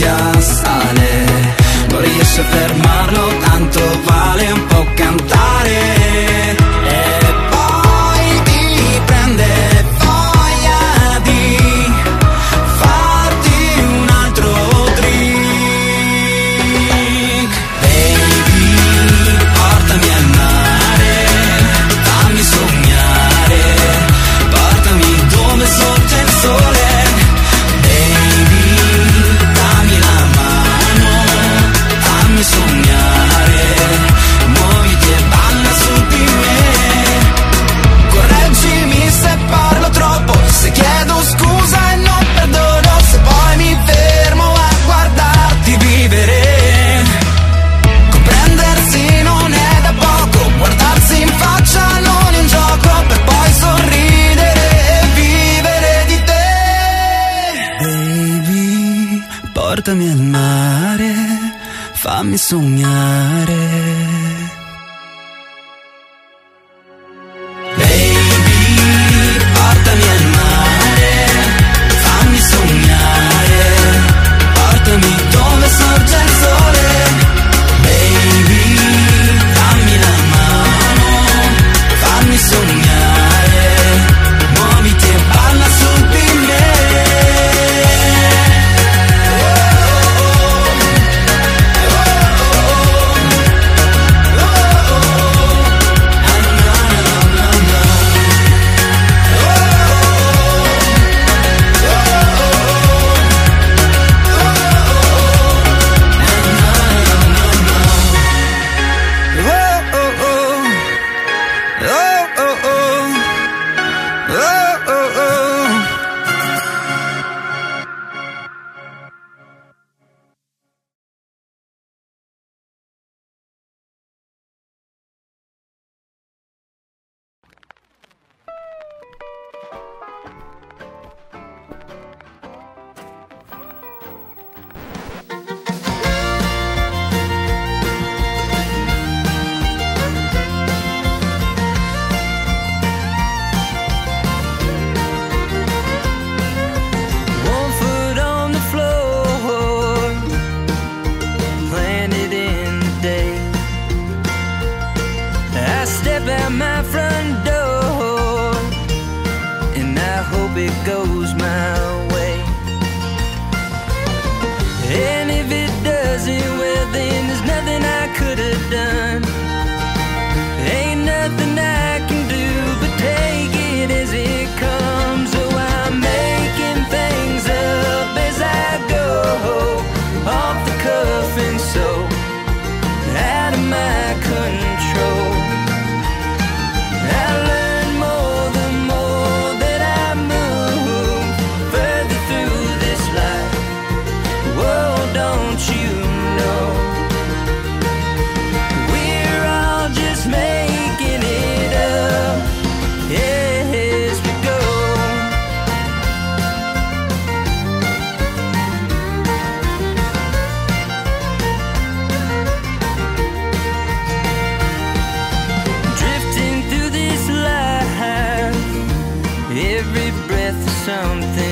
something 221.21 221.52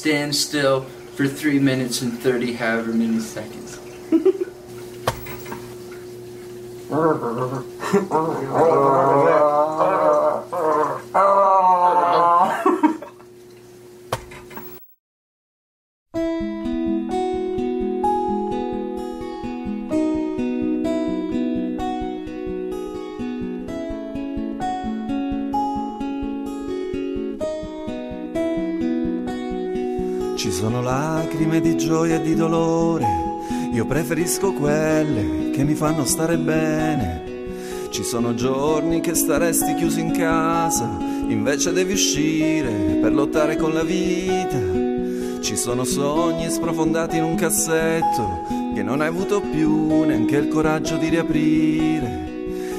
stand 0.00 0.34
still 0.34 0.80
for 1.14 1.28
3 1.28 1.58
minutes 1.58 2.00
and 2.00 2.18
30 2.20 2.54
however 2.54 2.90
many 2.90 3.20
seconds. 3.20 3.49
Preferisco 34.30 34.52
quelle 34.52 35.50
che 35.50 35.64
mi 35.64 35.74
fanno 35.74 36.04
stare 36.04 36.36
bene. 36.36 37.88
Ci 37.90 38.04
sono 38.04 38.34
giorni 38.34 39.00
che 39.00 39.14
staresti 39.14 39.74
chiuso 39.74 39.98
in 39.98 40.12
casa, 40.12 40.88
invece 41.26 41.72
devi 41.72 41.94
uscire 41.94 42.70
per 43.00 43.12
lottare 43.12 43.56
con 43.56 43.72
la 43.72 43.82
vita. 43.82 45.40
Ci 45.40 45.56
sono 45.56 45.82
sogni 45.82 46.48
sprofondati 46.48 47.16
in 47.16 47.24
un 47.24 47.34
cassetto 47.34 48.46
che 48.72 48.84
non 48.84 49.00
hai 49.00 49.08
avuto 49.08 49.40
più 49.40 50.04
neanche 50.04 50.36
il 50.36 50.46
coraggio 50.46 50.96
di 50.96 51.08
riaprire. 51.08 52.28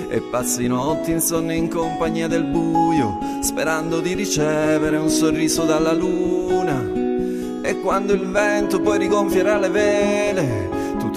E 0.09 0.21
passi 0.21 0.67
notti 0.67 1.11
insonni 1.11 1.57
in 1.57 1.67
compagnia 1.67 2.29
del 2.29 2.45
buio, 2.45 3.19
sperando 3.41 3.99
di 3.99 4.13
ricevere 4.13 4.95
un 4.95 5.09
sorriso 5.09 5.65
dalla 5.65 5.91
luna. 5.91 6.81
E 7.61 7.79
quando 7.81 8.13
il 8.13 8.25
vento 8.25 8.79
poi 8.79 8.97
rigonfierà 8.97 9.57
le 9.57 9.69
vele, 9.69 10.70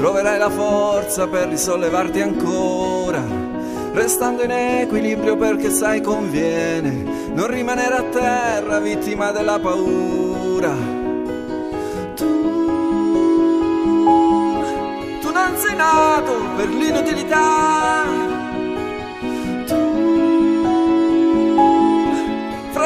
troverai 0.05 0.39
la 0.39 0.51
forza 0.51 1.27
per 1.27 1.49
risollevarti 1.49 2.21
ancora. 2.21 3.25
Restando 3.95 4.43
in 4.43 4.51
equilibrio 4.51 5.35
perché 5.35 5.71
sai 5.71 6.03
conviene 6.03 7.31
non 7.33 7.47
rimanere 7.47 7.95
a 7.95 8.03
terra 8.03 8.81
vittima 8.81 9.31
della 9.31 9.59
paura. 9.59 10.75
Tu, 12.17 12.27
tu 15.23 15.33
non 15.33 15.57
sei 15.57 15.75
nato 15.75 16.33
per 16.55 16.69
l'inutilità. 16.69 18.33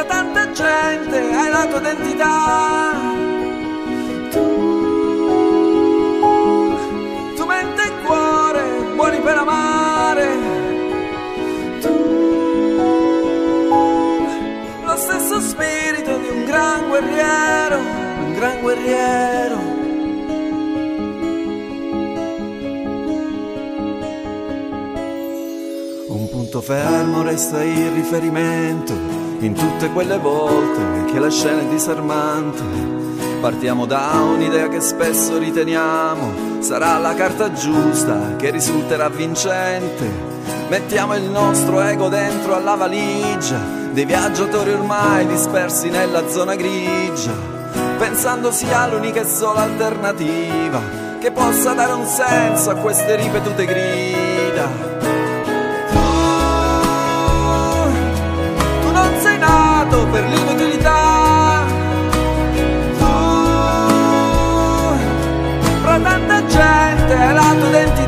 Tanta 0.07 0.51
gente 0.53 1.17
hai 1.19 1.51
la 1.51 1.67
tua 1.67 1.81
identità. 1.81 3.08
Guerriero, 17.01 17.79
un 17.79 18.35
gran 18.35 18.61
guerriero. 18.61 19.57
Un 26.09 26.29
punto 26.31 26.61
fermo 26.61 27.23
resta 27.23 27.63
il 27.63 27.91
riferimento 27.93 28.93
in 29.41 29.55
tutte 29.55 29.91
quelle 29.91 30.19
volte 30.19 31.13
che 31.13 31.21
la 31.21 31.31
scena 31.31 31.61
è 31.61 31.67
disarmante. 31.67 32.63
Partiamo 33.41 33.87
da 33.87 34.21
un'idea 34.21 34.69
che 34.69 34.81
spesso 34.81 35.39
riteniamo 35.39 36.61
sarà 36.61 36.99
la 36.99 37.15
carta 37.15 37.53
giusta 37.53 38.35
che 38.37 38.51
risulterà 38.51 39.09
vincente. 39.09 40.27
Mettiamo 40.69 41.15
il 41.15 41.31
nostro 41.31 41.81
ego 41.81 42.09
dentro 42.09 42.57
alla 42.57 42.75
valigia 42.75 43.87
dei 43.99 44.07
viaggiatori 44.07 44.71
ormai 44.71 45.27
dispersi 45.27 45.89
nella 45.91 46.29
zona 46.29 46.55
grigia, 46.55 47.33
pensando 47.99 48.53
sia 48.53 48.87
l'unica 48.87 49.23
e 49.23 49.25
sola 49.25 49.63
alternativa 49.63 50.81
che 51.19 51.33
possa 51.33 51.73
dare 51.73 51.95
un 51.95 52.07
senso 52.07 52.71
a 52.71 52.77
queste 52.77 53.17
ripetute 53.17 53.65
grida. 53.65 54.69
Tu 58.83 58.91
non 58.93 59.21
sei 59.21 59.39
nato 59.39 60.07
per 60.13 60.29
l'inutilità. 60.29 61.65
Tu, 62.99 63.05
fra 65.83 65.99
tanta 65.99 66.47
gente, 66.47 67.15
è 67.17 67.33
la 67.33 67.55
tua 67.59 67.69
identità. 67.69 68.08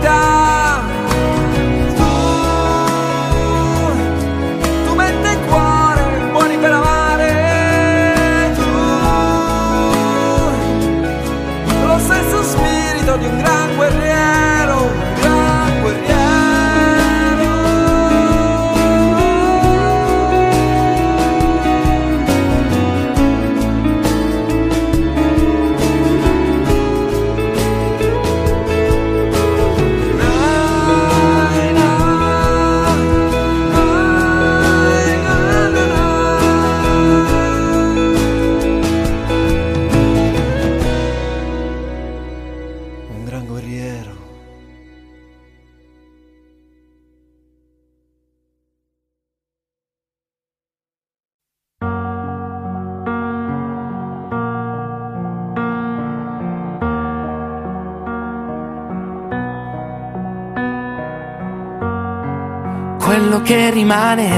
Che 63.51 63.71
rimane 63.71 64.29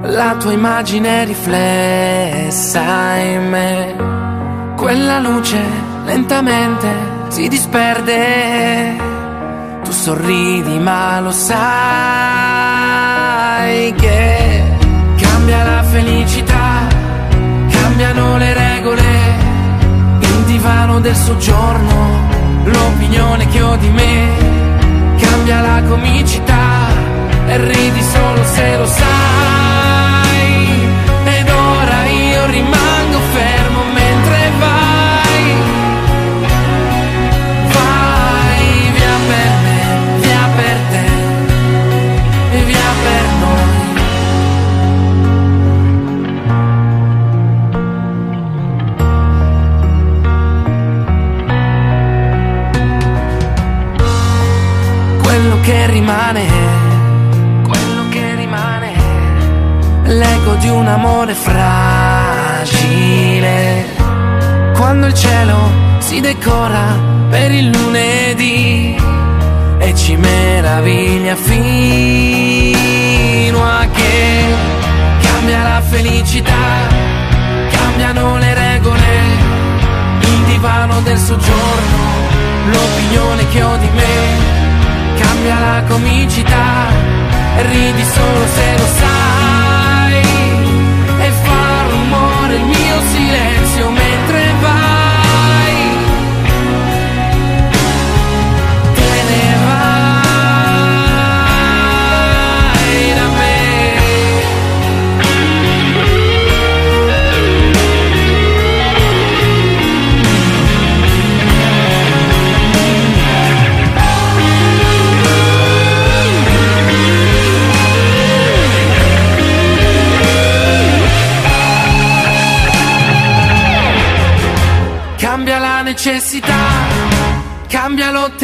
la 0.00 0.34
tua 0.38 0.52
immagine 0.52 1.26
riflessa 1.26 3.16
in 3.16 3.48
me. 3.50 3.94
Quella 4.76 5.18
luce 5.18 5.62
lentamente 6.06 6.88
si 7.28 7.48
disperde. 7.48 8.96
Tu 9.84 9.90
sorridi 9.90 10.78
ma 10.78 11.20
lo 11.20 11.32
sai 11.32 11.52
che 13.92 14.64
cambia 15.20 15.64
la 15.64 15.82
felicità, 15.82 16.86
cambiano 17.68 18.38
le 18.38 18.54
regole, 18.54 19.04
il 20.20 20.44
divano 20.44 20.98
del 21.00 21.14
soggiorno, 21.14 22.26
l'opinione 22.64 23.46
che 23.48 23.60
ho 23.60 23.76
di 23.76 23.90
me 23.90 24.47
cambia 25.18 25.60
la 25.60 25.82
comicità 25.88 26.88
e 27.46 27.56
ridi 27.56 28.02
solo 28.02 28.44
se 28.44 28.76
lo 28.76 28.86
sai. 28.86 29.06
Ed 31.24 31.48
ora 31.48 32.06
io 32.06 32.46
rimango 32.46 32.87
quello 55.38 55.60
che 55.60 55.86
rimane, 55.86 56.46
quello 57.62 58.08
che 58.08 58.34
rimane, 58.34 58.92
l'eco 60.02 60.54
di 60.54 60.68
un 60.68 60.88
amore 60.88 61.32
fragile. 61.32 62.66
Quando 64.74 65.06
il 65.06 65.14
cielo 65.14 65.70
si 65.98 66.18
decora 66.18 66.98
per 67.30 67.52
il 67.52 67.70
lunedì 67.70 68.96
e 69.78 69.94
ci 69.94 70.16
meraviglia 70.16 71.36
fino 71.36 71.62
a 73.62 73.86
che 73.94 74.16
felicità, 75.82 76.52
cambiano 77.70 78.38
le 78.38 78.54
regole, 78.54 79.06
il 80.20 80.44
divano 80.46 81.00
del 81.02 81.16
soggiorno, 81.16 81.98
l'opinione 82.72 83.48
che 83.48 83.62
ho 83.62 83.76
di 83.76 83.88
me, 83.94 84.47
cambia 85.20 85.58
la 85.58 85.82
comicità, 85.88 86.86
ridi 87.70 88.04
solo 88.04 88.46
se 88.54 88.76
lo 88.78 88.86
sai, 88.98 89.17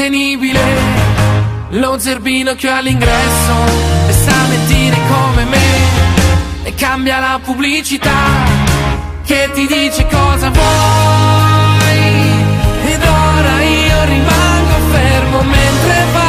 cambia 0.05 0.11
l'ottenibile, 0.11 0.61
lo 1.71 1.99
zerbino 1.99 2.55
che 2.55 2.69
ho 2.69 2.75
all'ingresso 2.75 3.55
e 4.07 4.13
sa 4.13 4.47
mentire 4.49 4.97
come 5.09 5.45
me, 5.45 6.65
e 6.65 6.75
cambia 6.75 7.19
la 7.19 7.41
pubblicità 7.43 8.13
che 9.25 9.51
ti 9.55 9.67
dice 9.67 10.07
cosa 10.07 10.51
vuoi, 10.51 11.97
ed 12.87 13.03
ora 13.03 13.63
io 13.63 14.05
rimango 14.05 14.93
fermo 14.93 15.43
mentre 15.43 16.05
vai, 16.13 16.24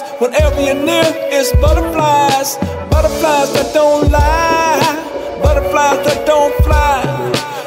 butterflies. 0.00 0.20
Whenever 0.20 0.62
you're 0.62 0.84
near, 0.84 1.04
it's 1.32 1.52
butterflies. 1.60 2.56
Butterflies 2.90 3.52
that 3.54 3.70
don't 3.74 4.10
lie. 4.10 5.40
Butterflies 5.42 6.06
that 6.06 6.26
don't 6.26 6.54
fly. 6.64 7.02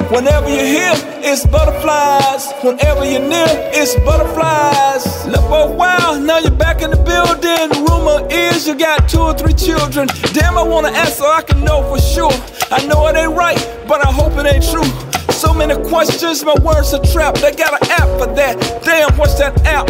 Whenever 0.10 0.50
you're 0.50 0.66
here, 0.66 0.94
it's 1.24 1.46
butterflies. 1.46 2.52
Whenever 2.64 3.06
you're 3.06 3.28
near, 3.28 3.48
it's 3.74 3.96
butterflies. 4.06 5.26
Look, 5.28 5.44
oh 5.50 5.72
wow, 5.72 6.20
now 6.20 6.40
you're 6.40 6.52
back 6.52 6.82
in 6.82 6.90
the 6.90 6.98
building. 6.98 7.86
Rumor 7.86 8.28
is 8.32 8.68
you 8.68 8.76
got 8.76 9.08
two 9.08 9.22
or 9.22 9.34
three 9.34 9.54
children. 9.54 10.08
Damn, 10.34 10.58
I 10.58 10.64
wanna 10.64 10.90
ask 10.90 11.18
so 11.18 11.26
I 11.26 11.42
can 11.44 11.64
know 11.64 11.84
for 11.84 12.02
sure. 12.02 12.34
I 12.72 12.86
know 12.88 13.08
it 13.08 13.16
ain't 13.16 13.34
right, 13.34 13.60
but 13.88 14.06
I 14.06 14.12
hope 14.12 14.34
it 14.34 14.46
ain't 14.46 14.66
true. 14.66 14.90
So 15.32 15.54
many 15.54 15.76
questions, 15.88 16.44
my 16.44 16.56
words 16.62 16.94
are 16.94 17.04
trapped. 17.14 17.42
They 17.42 17.52
got 17.52 17.80
an 17.80 17.90
app 17.92 18.10
for 18.20 18.34
that. 18.34 18.82
Damn, 18.84 19.16
what's 19.16 19.38
that 19.38 19.64
app? 19.66 19.88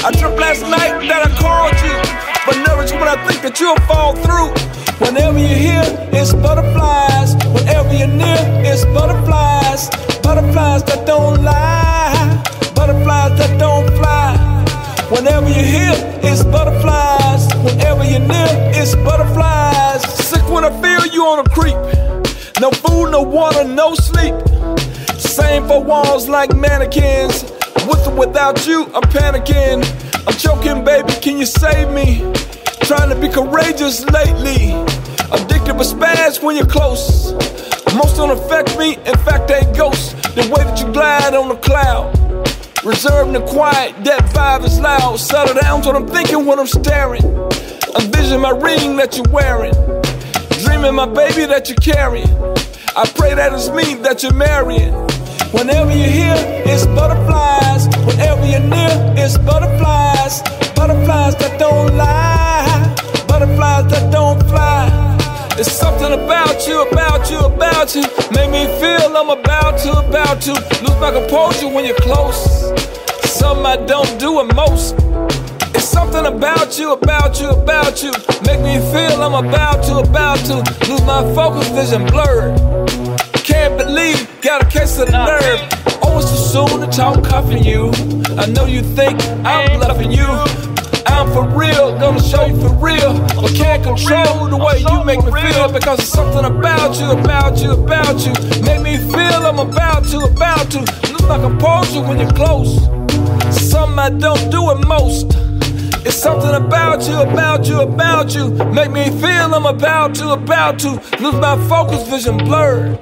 I 0.00 0.10
dreamt 0.10 0.38
last 0.40 0.62
night 0.62 0.98
that 1.06 1.22
I 1.22 1.30
called 1.36 1.76
you, 1.84 1.96
but 2.46 2.56
nervous 2.66 2.92
when 2.92 3.06
I 3.06 3.16
think 3.28 3.42
that 3.42 3.60
you'll 3.60 3.78
fall 3.86 4.16
through. 4.16 4.50
Whenever 5.04 5.38
you're 5.38 5.48
here, 5.48 5.84
it's 6.12 6.32
butterflies. 6.32 7.36
Whenever 7.52 7.92
you're 7.94 8.08
near, 8.08 8.40
it's 8.64 8.84
butterflies. 8.86 9.90
Butterflies 10.22 10.82
that 10.84 11.06
don't 11.06 11.42
lie. 11.44 12.42
Butterflies 12.74 13.38
that 13.38 13.58
don't 13.58 13.86
fly. 13.98 14.34
Whenever 15.10 15.48
you're 15.48 15.72
here, 15.78 15.98
it's 16.22 16.42
butterflies. 16.42 17.46
Whenever 17.62 18.04
you're 18.04 18.26
near, 18.26 18.50
it's 18.74 18.94
butterflies. 18.96 20.02
Sick 20.14 20.42
when 20.48 20.64
I 20.64 20.70
feel 20.82 21.06
you 21.12 21.26
on 21.26 21.44
a 21.44 21.48
creep. 21.50 21.78
No 22.60 22.70
food, 22.70 23.10
no 23.10 23.22
water, 23.22 23.64
no 23.64 23.94
sleep. 23.94 24.34
Same 25.18 25.66
for 25.68 25.82
walls 25.82 26.28
like 26.28 26.54
mannequins. 26.56 27.44
With 27.88 28.06
or 28.06 28.14
without 28.14 28.66
you, 28.66 28.84
I'm 28.94 29.02
panicking. 29.02 29.82
I'm 30.26 30.34
choking, 30.34 30.84
baby, 30.84 31.12
can 31.20 31.38
you 31.38 31.46
save 31.46 31.90
me? 31.90 32.18
Trying 32.82 33.08
to 33.10 33.16
be 33.20 33.28
courageous 33.28 34.04
lately. 34.06 34.72
Addicted 35.32 35.74
but 35.74 35.86
spaz 35.86 36.42
when 36.42 36.56
you're 36.56 36.66
close. 36.66 37.32
Most 37.94 38.16
don't 38.16 38.30
affect 38.30 38.78
me, 38.78 38.94
in 39.06 39.16
fact, 39.26 39.48
they 39.48 39.62
ghosts. 39.76 40.12
The 40.34 40.42
way 40.42 40.64
that 40.64 40.80
you 40.80 40.92
glide 40.92 41.34
on 41.34 41.48
the 41.48 41.56
cloud. 41.56 42.16
Reserved 42.84 43.34
and 43.34 43.44
quiet, 43.46 43.94
that 44.04 44.22
vibe 44.32 44.64
is 44.64 44.80
loud. 44.80 45.18
Settle 45.18 45.54
down's 45.60 45.86
what 45.86 45.96
I'm 45.96 46.06
thinking 46.06 46.46
when 46.46 46.58
I'm 46.58 46.66
staring. 46.66 47.22
Envision 47.98 48.40
my 48.40 48.50
ring 48.50 48.96
that 48.96 49.16
you're 49.16 49.28
wearing. 49.30 49.74
Dreaming 50.64 50.94
my 50.94 51.06
baby 51.06 51.46
that 51.46 51.68
you're 51.68 51.76
carrying. 51.76 52.30
I 52.96 53.10
pray 53.16 53.34
that 53.34 53.52
it's 53.52 53.68
me 53.70 53.94
that 54.02 54.22
you're 54.22 54.34
marrying. 54.34 54.92
Whenever 55.52 55.94
you're 55.94 56.08
here, 56.08 56.34
it's 56.64 56.86
butterflies. 56.86 57.86
Whenever 58.06 58.46
you're 58.46 58.60
near, 58.60 59.14
it's 59.18 59.36
butterflies. 59.36 60.40
Butterflies 60.74 61.36
that 61.36 61.58
don't 61.58 61.94
lie. 61.94 62.94
Butterflies 63.28 63.86
that 63.92 64.10
don't 64.10 64.42
fly. 64.48 64.88
It's 65.58 65.70
something 65.70 66.14
about 66.14 66.66
you, 66.66 66.80
about 66.88 67.30
you, 67.30 67.38
about 67.40 67.94
you. 67.94 68.02
Make 68.32 68.50
me 68.50 68.64
feel 68.80 69.14
I'm 69.14 69.28
about 69.28 69.78
to, 69.80 69.92
about 69.92 70.40
to 70.42 70.52
lose 70.80 70.98
my 70.98 71.12
composure 71.12 71.68
when 71.68 71.84
you're 71.84 71.96
close. 71.96 72.72
Something 73.24 73.66
I 73.66 73.76
don't 73.76 74.18
do 74.18 74.40
at 74.40 74.54
most. 74.54 74.94
It's 75.74 75.84
something 75.84 76.24
about 76.24 76.78
you, 76.78 76.92
about 76.92 77.38
you, 77.42 77.50
about 77.50 78.02
you. 78.02 78.12
Make 78.46 78.60
me 78.60 78.80
feel 78.90 79.22
I'm 79.22 79.34
about 79.34 79.84
to, 79.84 79.98
about 79.98 80.38
to 80.46 80.56
lose 80.88 81.02
my 81.02 81.22
focus, 81.34 81.68
vision 81.68 82.06
blurred. 82.06 83.01
Can't 83.44 83.76
believe, 83.76 84.28
got 84.40 84.62
a 84.62 84.66
case 84.66 84.98
of 84.98 85.06
the 85.06 85.12
nerve. 85.12 85.82
It's 86.14 86.30
too 86.30 86.36
soon 86.36 86.80
to 86.80 86.86
talk 86.86 87.24
cuffing 87.24 87.64
you. 87.64 87.90
I 88.38 88.46
know 88.46 88.66
you 88.66 88.82
think 88.82 89.20
I'm 89.44 89.80
bluffing 89.80 90.12
you. 90.12 90.28
I'm 91.06 91.26
for 91.32 91.48
real, 91.48 91.98
gonna 91.98 92.22
show 92.22 92.44
you 92.46 92.56
for 92.60 92.72
real. 92.74 93.18
But 93.34 93.52
can't 93.54 93.82
control 93.82 94.46
the 94.48 94.56
way 94.56 94.78
you 94.78 95.04
make 95.04 95.24
me 95.24 95.32
feel 95.42 95.72
because 95.72 95.98
it's 95.98 96.08
something 96.08 96.44
about 96.44 96.98
you, 97.00 97.10
about 97.10 97.58
you, 97.60 97.72
about 97.72 98.24
you. 98.24 98.32
Make 98.62 98.82
me 98.82 98.96
feel 98.98 99.42
I'm 99.44 99.58
about 99.58 100.04
to, 100.10 100.18
about 100.18 100.70
to 100.70 100.80
Look 100.80 101.20
lose 101.20 101.28
my 101.28 101.38
composure 101.38 102.02
when 102.02 102.20
you're 102.20 102.32
close. 102.32 102.78
Something 103.50 103.98
I 103.98 104.10
don't 104.10 104.50
do 104.50 104.70
at 104.70 104.86
most. 104.86 105.51
It's 106.04 106.16
something 106.16 106.52
about 106.52 107.06
you, 107.06 107.20
about 107.20 107.64
you, 107.68 107.80
about 107.80 108.34
you. 108.34 108.50
Make 108.50 108.90
me 108.90 109.04
feel 109.20 109.54
I'm 109.54 109.66
about 109.66 110.16
to, 110.16 110.32
about 110.32 110.80
to 110.80 110.90
lose 111.20 111.36
my 111.36 111.56
focus, 111.68 112.08
vision 112.08 112.38
blurred. 112.38 112.98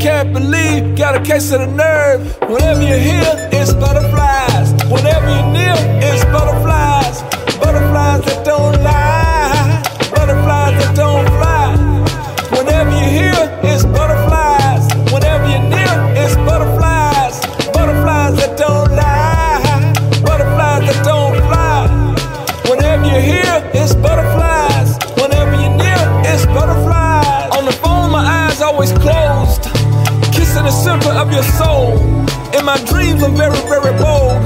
Can't 0.00 0.32
believe, 0.32 0.96
got 0.96 1.14
a 1.14 1.22
case 1.22 1.52
of 1.52 1.60
the 1.60 1.68
nerve. 1.68 2.36
Whenever 2.50 2.82
you're 2.82 2.98
here, 2.98 3.48
it's 3.52 3.72
butterflies. 3.74 4.72
Whenever 4.90 5.28
you're 5.34 5.52
near, 5.52 5.74
it's 6.02 6.24
butterflies. 6.24 7.22
Butterflies 7.60 8.24
that 8.24 8.44
don't 8.44 8.82
lie. 8.82 9.82
Butterflies 10.10 10.74
that 10.82 10.96
don't 10.96 11.15
Of 31.06 31.32
your 31.32 31.42
soul. 31.44 31.96
In 32.58 32.64
my 32.64 32.76
dreams, 32.84 33.22
I'm 33.22 33.34
very, 33.36 33.56
very 33.68 33.96
bold. 33.96 34.44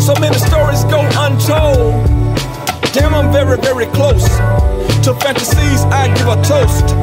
So 0.00 0.12
many 0.20 0.36
stories 0.36 0.84
go 0.84 1.00
untold. 1.16 2.04
Damn, 2.92 3.14
I'm 3.14 3.32
very, 3.32 3.56
very 3.56 3.86
close. 3.86 4.28
To 5.04 5.14
fantasies, 5.14 5.82
I 5.84 6.12
give 6.14 6.28
a 6.28 6.36
toast. 6.42 6.94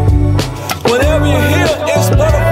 Whenever 0.91 1.25
you 1.25 1.39
hear, 1.49 1.67
it's 1.87 2.09
butterflies. 2.09 2.46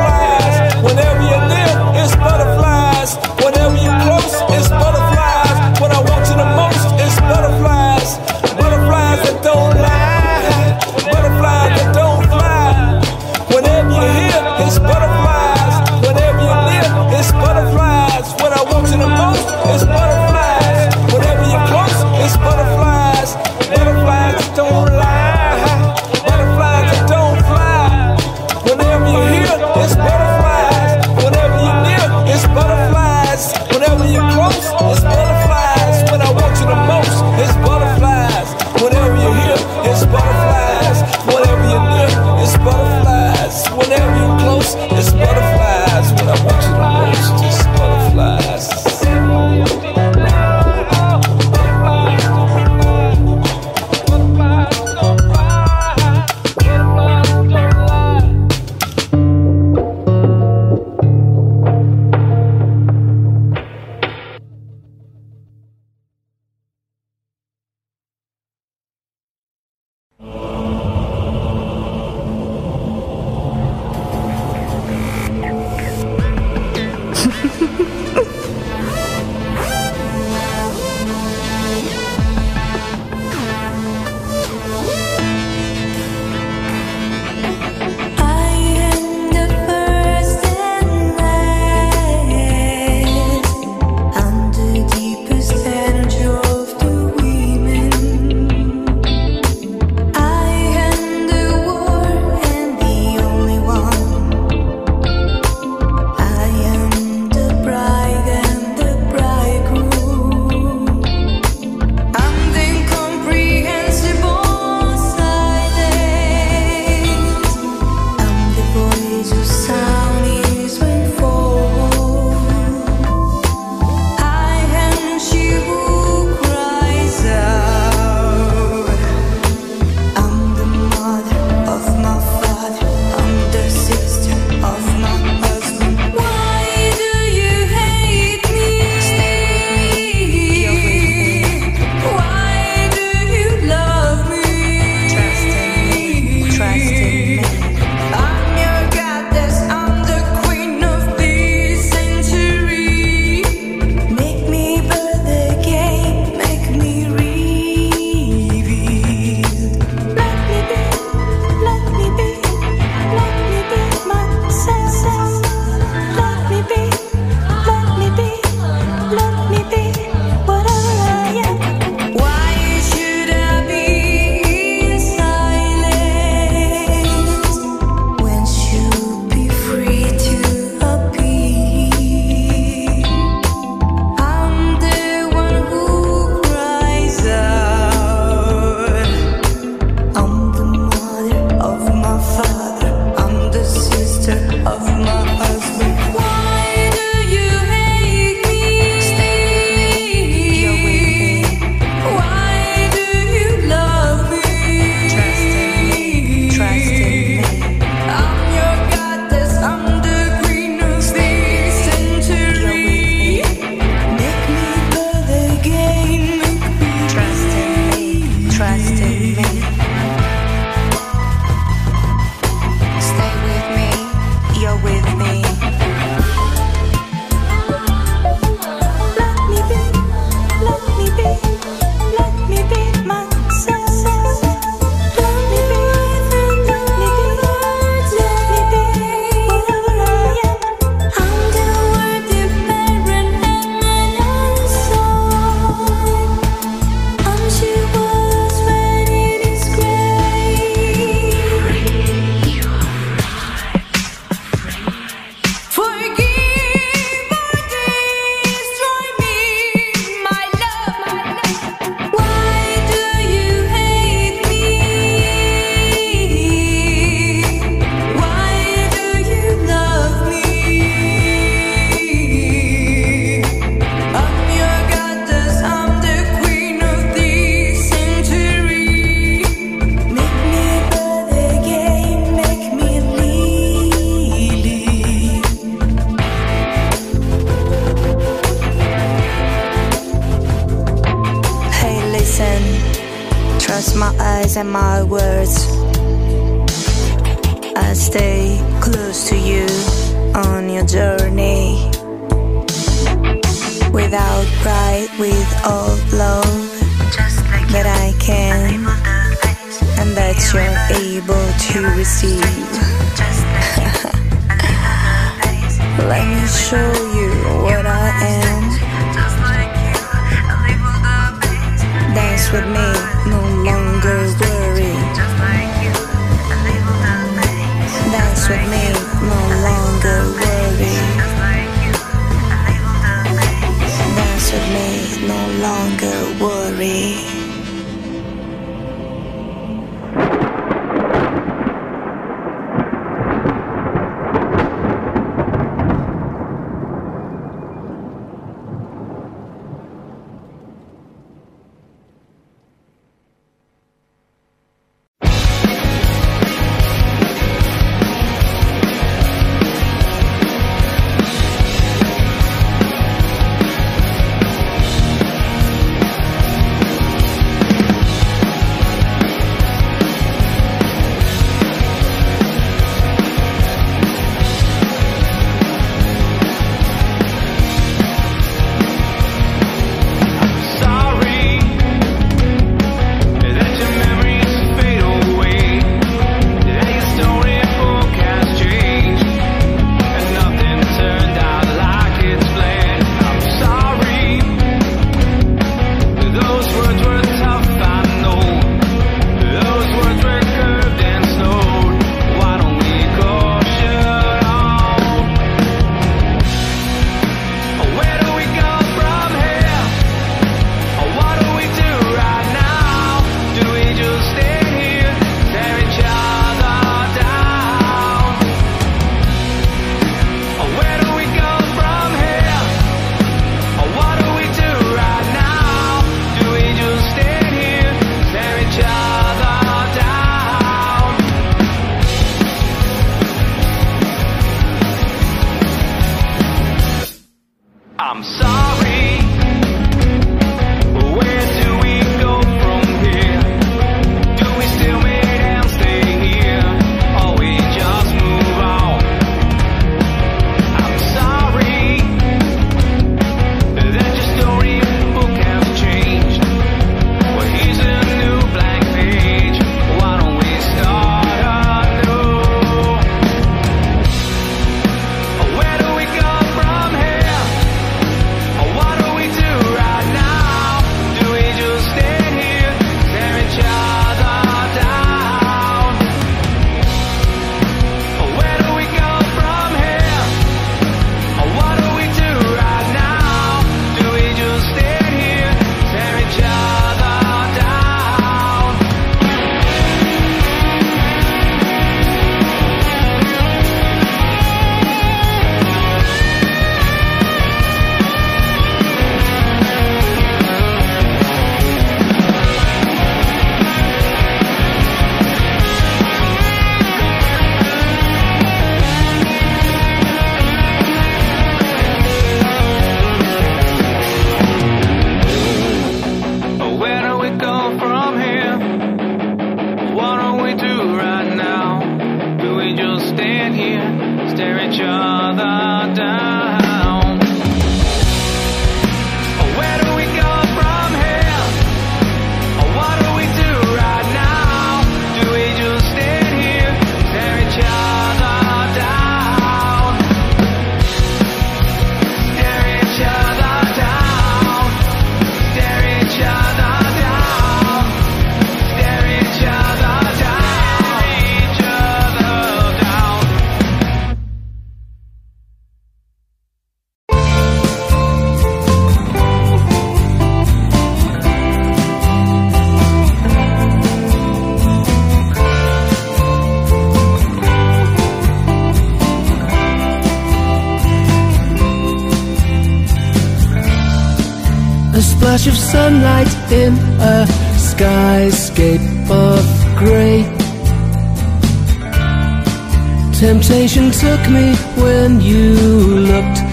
Took 583.66 584.30
me 584.30 584.54
when 584.78 585.20
you 585.20 585.56
looked 585.56 586.45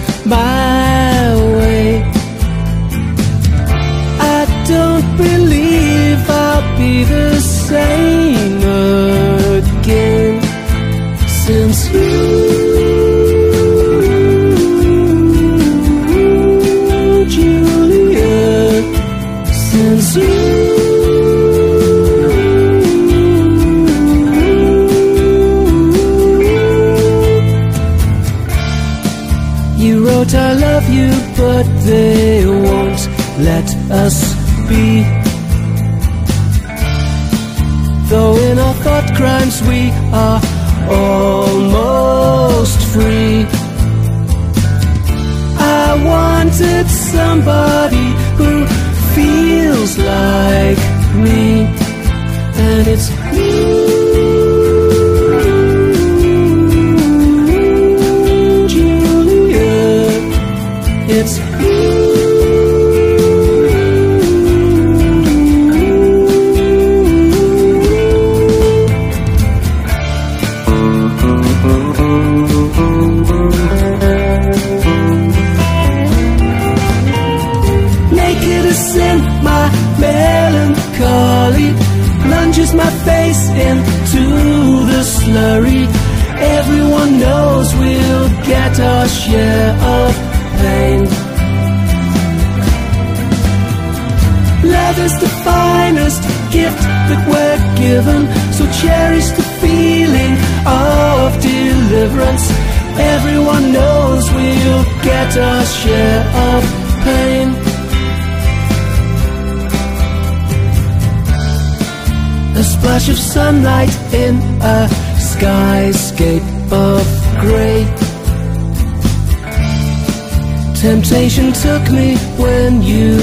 Temptation 120.83 121.53
took 121.53 121.89
me 121.91 122.17
when 122.37 122.81
you 122.81 123.15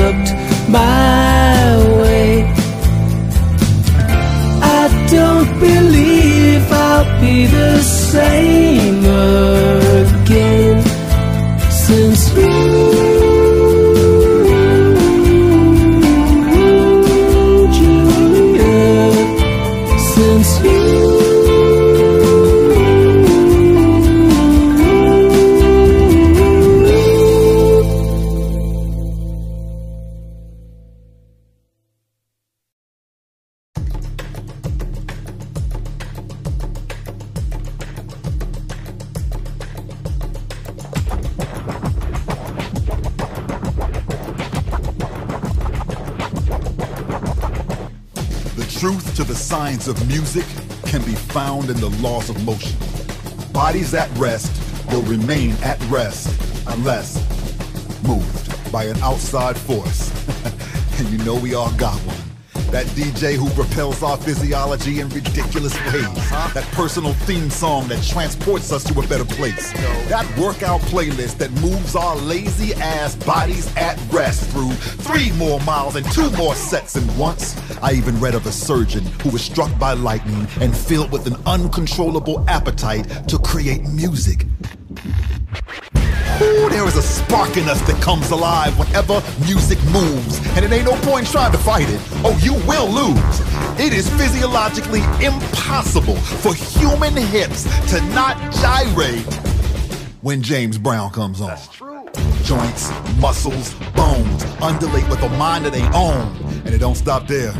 looked 0.00 0.32
my 0.66 1.76
way. 2.00 2.50
I 4.62 4.82
don't 5.10 5.60
believe 5.60 6.72
I'll 6.72 7.20
be 7.20 7.44
the 7.44 7.82
same 7.82 8.51
At 53.94 54.10
rest 54.16 54.50
will 54.90 55.02
remain 55.02 55.52
at 55.62 55.78
rest 55.90 56.26
unless 56.66 57.16
moved 58.02 58.72
by 58.72 58.84
an 58.84 58.96
outside 59.02 59.54
force. 59.54 60.10
and 60.98 61.08
you 61.10 61.18
know 61.26 61.34
we 61.34 61.52
all 61.52 61.70
got 61.72 61.98
one. 62.00 62.16
That 62.72 62.86
DJ 62.86 63.34
who 63.34 63.50
propels 63.50 64.02
our 64.02 64.16
physiology 64.16 65.00
in 65.00 65.10
ridiculous 65.10 65.74
ways. 65.92 66.30
That 66.54 66.66
personal 66.72 67.12
theme 67.12 67.50
song 67.50 67.86
that 67.88 68.02
transports 68.02 68.72
us 68.72 68.82
to 68.84 68.98
a 68.98 69.06
better 69.06 69.26
place. 69.26 69.72
That 70.08 70.26
workout 70.38 70.80
playlist 70.80 71.36
that 71.36 71.50
moves 71.60 71.94
our 71.94 72.16
lazy 72.16 72.72
ass 72.76 73.14
bodies 73.14 73.70
at 73.76 74.00
rest 74.10 74.48
through 74.52 74.72
three 74.72 75.32
more 75.32 75.60
miles 75.60 75.96
and 75.96 76.12
two 76.12 76.30
more 76.30 76.54
sets 76.54 76.94
than 76.94 77.18
once. 77.18 77.60
I 77.82 77.92
even 77.92 78.18
read 78.20 78.34
of 78.34 78.46
a 78.46 78.52
surgeon 78.52 79.04
who 79.22 79.28
was 79.28 79.42
struck 79.42 79.78
by 79.78 79.92
lightning 79.92 80.46
and 80.62 80.74
filled 80.74 81.12
with 81.12 81.26
an 81.26 81.36
uncontrollable 81.44 82.42
appetite 82.48 83.28
to 83.28 83.36
create 83.52 83.82
music. 83.82 84.46
Ooh, 86.40 86.70
there 86.70 86.88
is 86.88 86.96
a 86.96 87.02
spark 87.02 87.58
in 87.58 87.68
us 87.68 87.82
that 87.82 88.00
comes 88.00 88.30
alive 88.30 88.78
whenever 88.78 89.22
music 89.44 89.78
moves, 89.92 90.38
and 90.56 90.64
it 90.64 90.72
ain't 90.72 90.86
no 90.86 90.96
point 91.02 91.26
trying 91.26 91.52
to 91.52 91.58
fight 91.58 91.86
it. 91.90 92.00
Oh, 92.24 92.34
you 92.42 92.54
will 92.66 92.88
lose. 92.88 93.40
It 93.78 93.92
is 93.92 94.08
physiologically 94.08 95.02
impossible 95.22 96.16
for 96.16 96.54
human 96.54 97.14
hips 97.14 97.64
to 97.90 98.00
not 98.14 98.38
gyrate 98.54 99.30
when 100.22 100.40
James 100.40 100.78
Brown 100.78 101.10
comes 101.10 101.42
on. 101.42 101.48
That's 101.48 101.68
true. 101.68 102.08
Joints, 102.44 102.90
muscles, 103.20 103.74
bones 103.94 104.44
undulate 104.62 105.06
with 105.10 105.22
a 105.22 105.28
mind 105.30 105.66
of 105.66 105.72
their 105.72 105.90
own. 105.94 106.34
And 106.64 106.68
it 106.68 106.78
don't 106.78 106.94
stop 106.94 107.26
there. 107.26 107.52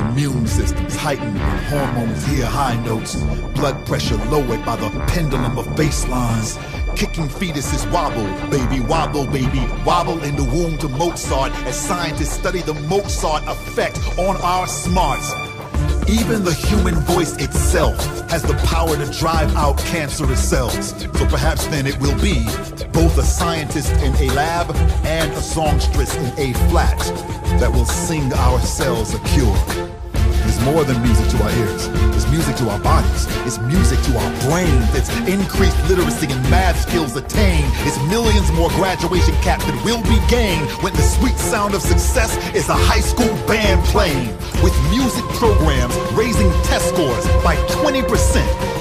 Immune 0.00 0.46
systems 0.46 0.96
heightened 0.96 1.34
when 1.34 1.58
hormones 1.64 2.24
hear 2.26 2.46
high 2.46 2.82
notes. 2.84 3.16
Blood 3.54 3.86
pressure 3.86 4.16
lowered 4.26 4.64
by 4.64 4.76
the 4.76 4.90
pendulum 5.08 5.58
of 5.58 5.76
bass 5.76 6.08
lines. 6.08 6.58
Kicking 6.96 7.28
fetuses 7.28 7.90
wobble, 7.92 8.24
baby, 8.50 8.80
wobble, 8.80 9.26
baby, 9.26 9.66
wobble 9.84 10.22
in 10.24 10.36
the 10.36 10.44
womb 10.44 10.78
to 10.78 10.88
Mozart 10.88 11.52
as 11.66 11.76
scientists 11.76 12.32
study 12.32 12.60
the 12.62 12.74
Mozart 12.74 13.42
effect 13.46 13.98
on 14.18 14.36
our 14.42 14.66
smarts. 14.66 15.32
Even 16.08 16.42
the 16.42 16.52
human 16.52 16.94
voice 16.94 17.36
itself 17.36 17.96
has 18.30 18.42
the 18.42 18.54
power 18.66 18.96
to 18.96 19.18
drive 19.18 19.54
out 19.54 19.78
cancerous 19.78 20.42
cells. 20.42 20.90
So 21.00 21.26
perhaps 21.26 21.66
then 21.66 21.86
it 21.86 21.98
will 22.00 22.20
be 22.20 22.44
both 22.92 23.16
a 23.16 23.22
scientist 23.22 23.92
in 24.02 24.14
a 24.16 24.34
lab 24.34 24.74
and 25.04 25.30
a 25.32 25.40
songstress 25.40 26.16
in 26.16 26.26
A 26.38 26.52
flat 26.68 26.98
that 27.60 27.70
will 27.72 27.86
sing 27.86 28.32
our 28.32 28.58
cells 28.60 29.14
a 29.14 29.18
cure. 29.20 29.89
More 30.64 30.84
than 30.84 31.02
music 31.02 31.28
to 31.30 31.42
our 31.42 31.50
ears. 31.50 31.88
It's 32.14 32.28
music 32.30 32.54
to 32.56 32.68
our 32.68 32.78
bodies. 32.80 33.26
It's 33.46 33.58
music 33.58 33.98
to 34.02 34.18
our 34.18 34.30
brains. 34.44 34.94
It's 34.94 35.08
increased 35.26 35.76
literacy 35.88 36.30
and 36.30 36.42
math 36.50 36.80
skills 36.86 37.16
attained. 37.16 37.72
It's 37.88 37.98
millions 38.08 38.52
more 38.52 38.68
graduation 38.70 39.34
caps 39.40 39.64
that 39.64 39.84
will 39.84 40.02
be 40.02 40.20
gained 40.28 40.68
when 40.82 40.92
the 40.92 41.02
sweet 41.02 41.36
sound 41.38 41.74
of 41.74 41.80
success 41.80 42.36
is 42.54 42.68
a 42.68 42.74
high 42.74 43.00
school 43.00 43.32
band 43.46 43.82
playing. 43.86 44.28
With 44.62 44.76
music 44.90 45.24
programs 45.40 45.96
raising 46.12 46.50
test 46.64 46.88
scores 46.90 47.26
by 47.42 47.56
20%, 47.80 48.04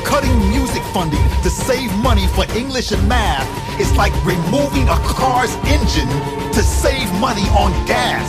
cutting 0.03 0.37
music 0.49 0.83
funding 0.93 1.23
to 1.43 1.49
save 1.49 1.91
money 2.03 2.27
for 2.27 2.43
English 2.57 2.91
and 2.91 3.07
math. 3.07 3.68
It's 3.79 3.95
like 3.95 4.13
removing 4.25 4.89
a 4.89 4.99
car's 5.07 5.55
engine 5.63 6.09
to 6.51 6.61
save 6.61 7.09
money 7.19 7.47
on 7.55 7.71
gas. 7.87 8.27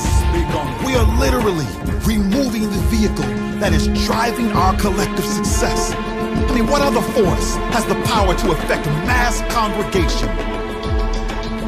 We 0.86 0.94
are 0.94 1.18
literally 1.18 1.66
removing 2.06 2.70
the 2.70 2.78
vehicle 2.86 3.26
that 3.58 3.72
is 3.72 3.88
driving 4.06 4.52
our 4.52 4.78
collective 4.78 5.24
success. 5.24 5.92
I 5.92 6.54
mean, 6.54 6.68
what 6.68 6.82
other 6.82 7.02
force 7.02 7.56
has 7.74 7.84
the 7.86 7.96
power 8.06 8.34
to 8.34 8.52
affect 8.52 8.86
mass 9.06 9.40
congregation 9.52 10.28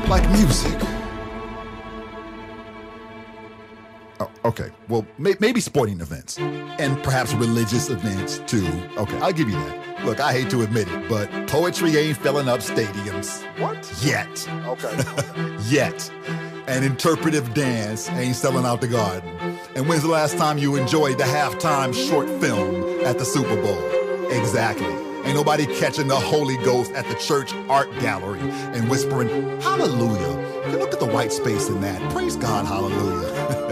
like 0.08 0.28
music? 0.30 0.91
Oh, 4.22 4.48
okay, 4.48 4.70
well, 4.88 5.06
may- 5.18 5.34
maybe 5.40 5.60
sporting 5.60 6.00
events 6.00 6.38
and 6.38 7.02
perhaps 7.02 7.32
religious 7.34 7.88
events 7.90 8.40
too. 8.46 8.66
Okay, 8.96 9.18
I'll 9.18 9.32
give 9.32 9.48
you 9.48 9.56
that. 9.56 10.04
Look, 10.04 10.20
I 10.20 10.32
hate 10.32 10.50
to 10.50 10.62
admit 10.62 10.88
it, 10.88 11.08
but 11.08 11.28
poetry 11.48 11.96
ain't 11.96 12.16
filling 12.18 12.48
up 12.48 12.60
stadiums. 12.60 13.42
What? 13.58 13.90
Yet. 14.04 14.48
Okay. 14.66 15.56
Yet. 15.68 16.10
And 16.66 16.84
interpretive 16.84 17.54
dance 17.54 18.08
ain't 18.10 18.36
selling 18.36 18.64
out 18.64 18.80
the 18.80 18.88
garden. 18.88 19.28
And 19.74 19.88
when's 19.88 20.02
the 20.02 20.08
last 20.08 20.36
time 20.36 20.58
you 20.58 20.76
enjoyed 20.76 21.18
the 21.18 21.24
halftime 21.24 21.92
short 21.94 22.28
film 22.40 23.04
at 23.04 23.18
the 23.18 23.24
Super 23.24 23.56
Bowl? 23.60 24.30
Exactly. 24.30 24.86
Ain't 25.24 25.36
nobody 25.36 25.66
catching 25.66 26.08
the 26.08 26.16
Holy 26.16 26.56
Ghost 26.58 26.92
at 26.92 27.06
the 27.06 27.14
church 27.14 27.52
art 27.68 27.88
gallery 28.00 28.40
and 28.40 28.88
whispering, 28.90 29.28
Hallelujah. 29.60 30.42
You 30.70 30.78
look 30.78 30.92
at 30.92 30.98
the 31.00 31.06
white 31.06 31.32
space 31.32 31.68
in 31.68 31.80
that. 31.80 32.00
Praise 32.12 32.36
God, 32.36 32.66
hallelujah. 32.66 33.71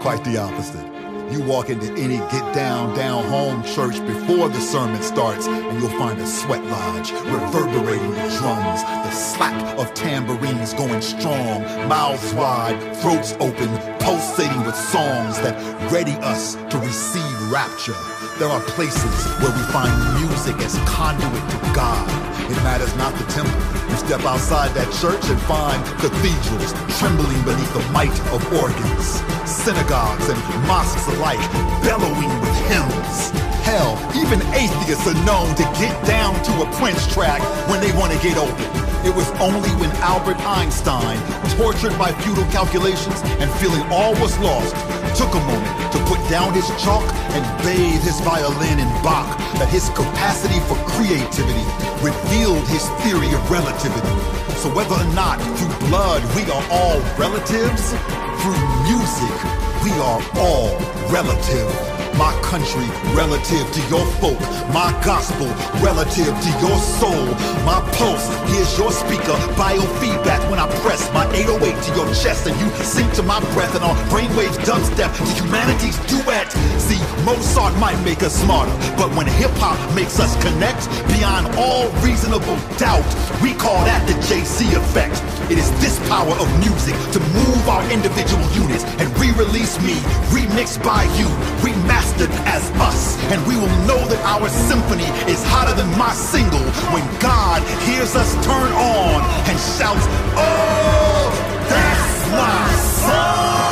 Quite 0.00 0.24
the 0.24 0.38
opposite. 0.38 0.86
You 1.30 1.44
walk 1.44 1.70
into 1.70 1.92
any 1.92 2.16
get 2.16 2.52
down, 2.52 2.96
down 2.96 3.24
home 3.26 3.62
church 3.62 4.04
before 4.04 4.48
the 4.48 4.60
sermon 4.60 5.00
starts, 5.00 5.46
and 5.46 5.80
you'll 5.80 5.96
find 5.96 6.20
a 6.20 6.26
sweat 6.26 6.64
lodge 6.64 7.12
reverberating 7.12 8.10
the 8.10 8.36
drums, 8.40 8.82
the 8.82 9.10
slap 9.12 9.78
of 9.78 9.94
tambourines 9.94 10.74
going 10.74 11.00
strong, 11.00 11.62
mouths 11.88 12.34
wide, 12.34 12.76
throats 12.96 13.34
open, 13.38 13.68
pulsating 14.00 14.64
with 14.64 14.74
songs 14.74 15.38
that 15.38 15.54
ready 15.92 16.16
us 16.22 16.56
to 16.68 16.78
receive 16.78 17.52
rapture. 17.52 17.94
There 18.40 18.48
are 18.48 18.60
places 18.62 19.26
where 19.38 19.52
we 19.52 19.62
find 19.70 19.92
music 20.26 20.56
as 20.66 20.76
conduit 20.88 21.50
to 21.50 21.56
God. 21.76 22.08
It 22.50 22.56
matters 22.64 22.96
not 22.96 23.14
the 23.14 23.24
temple. 23.32 23.69
Step 24.10 24.26
outside 24.26 24.74
that 24.74 24.92
church 24.98 25.22
and 25.30 25.40
find 25.42 25.80
cathedrals 26.02 26.74
trembling 26.98 27.40
beneath 27.44 27.72
the 27.72 27.92
might 27.92 28.10
of 28.34 28.42
organs, 28.58 29.22
synagogues 29.48 30.28
and 30.28 30.66
mosques 30.66 31.06
alike 31.14 31.38
bellowing 31.84 32.40
with 32.40 32.56
hymns. 32.66 33.49
Hell, 33.62 33.94
even 34.16 34.40
atheists 34.54 35.06
are 35.06 35.24
known 35.24 35.54
to 35.54 35.62
get 35.78 35.94
down 36.06 36.34
to 36.44 36.52
a 36.62 36.66
Prince 36.76 37.06
track 37.12 37.40
when 37.68 37.80
they 37.80 37.92
want 37.92 38.12
to 38.12 38.18
get 38.18 38.36
open. 38.36 38.64
It 39.04 39.14
was 39.14 39.28
only 39.40 39.70
when 39.80 39.90
Albert 40.04 40.36
Einstein, 40.44 41.16
tortured 41.56 41.96
by 41.98 42.12
futile 42.20 42.44
calculations 42.52 43.20
and 43.40 43.50
feeling 43.56 43.80
all 43.90 44.12
was 44.20 44.36
lost, 44.40 44.74
took 45.16 45.32
a 45.32 45.40
moment 45.44 45.92
to 45.92 45.98
put 46.04 46.20
down 46.28 46.52
his 46.52 46.68
chalk 46.82 47.04
and 47.32 47.44
bathe 47.64 48.02
his 48.02 48.20
violin 48.20 48.78
in 48.78 48.88
Bach 49.02 49.28
that 49.56 49.68
his 49.68 49.88
capacity 49.90 50.60
for 50.68 50.76
creativity 50.84 51.64
revealed 52.04 52.66
his 52.68 52.84
theory 53.04 53.32
of 53.32 53.40
relativity. 53.50 54.16
So 54.60 54.68
whether 54.74 54.96
or 54.96 55.08
not 55.14 55.40
through 55.56 55.88
blood 55.88 56.22
we 56.36 56.44
are 56.52 56.64
all 56.70 57.00
relatives, 57.16 57.92
through 58.40 58.60
music 58.84 59.36
we 59.84 59.92
are 60.00 60.20
all 60.36 60.76
relative. 61.08 61.99
My 62.20 62.38
country 62.42 62.84
relative 63.16 63.64
to 63.72 63.80
your 63.88 64.04
folk. 64.20 64.38
My 64.76 64.92
gospel 65.02 65.48
relative 65.80 66.28
to 66.28 66.50
your 66.60 66.76
soul. 67.00 67.24
My 67.64 67.80
pulse, 67.96 68.28
here's 68.52 68.76
your 68.76 68.92
speaker. 68.92 69.32
Biofeedback 69.56 70.44
when 70.50 70.60
I 70.60 70.68
press 70.84 71.00
my 71.14 71.24
808 71.32 71.72
to 71.82 71.90
your 71.96 72.04
chest 72.12 72.46
and 72.46 72.52
you 72.60 72.68
sink 72.84 73.10
to 73.14 73.22
my 73.22 73.40
breath 73.56 73.74
and 73.74 73.82
our 73.82 73.96
brainwaves 74.12 74.60
dubstep 74.68 75.16
to 75.16 75.24
humanity's 75.40 75.96
duet. 76.12 76.52
See, 76.76 77.00
Mozart 77.24 77.74
might 77.78 77.96
make 78.04 78.22
us 78.22 78.36
smarter, 78.36 78.76
but 79.00 79.08
when 79.16 79.26
hip 79.26 79.56
hop 79.56 79.80
makes 79.94 80.20
us 80.20 80.36
connect 80.44 80.92
beyond 81.16 81.48
all 81.56 81.88
reasonable 82.04 82.58
doubt, 82.76 83.08
we 83.40 83.54
call 83.54 83.80
that 83.88 84.04
the 84.04 84.12
Jay-Z 84.28 84.68
effect. 84.76 85.16
It 85.50 85.56
is 85.56 85.72
this 85.80 85.98
power 86.06 86.36
of 86.36 86.48
music 86.60 86.94
to 87.16 87.20
move 87.32 87.64
our 87.66 87.82
individual 87.90 88.44
units 88.52 88.84
and 89.00 89.08
re-release 89.18 89.80
me, 89.80 89.96
remixed 90.36 90.84
by 90.84 91.04
you, 91.16 91.26
remastered 91.64 92.09
as 92.46 92.70
us. 92.80 93.16
And 93.32 93.44
we 93.46 93.56
will 93.56 93.74
know 93.86 94.00
that 94.08 94.20
our 94.24 94.48
symphony 94.48 95.08
is 95.30 95.42
hotter 95.44 95.74
than 95.74 95.88
my 95.98 96.12
single 96.12 96.64
when 96.92 97.04
God 97.20 97.62
hears 97.86 98.14
us 98.16 98.34
turn 98.44 98.72
on 98.72 99.20
and 99.48 99.58
shouts, 99.76 100.06
Oh, 100.36 101.30
that's 101.68 102.30
my 102.32 102.66
song! 103.06 103.69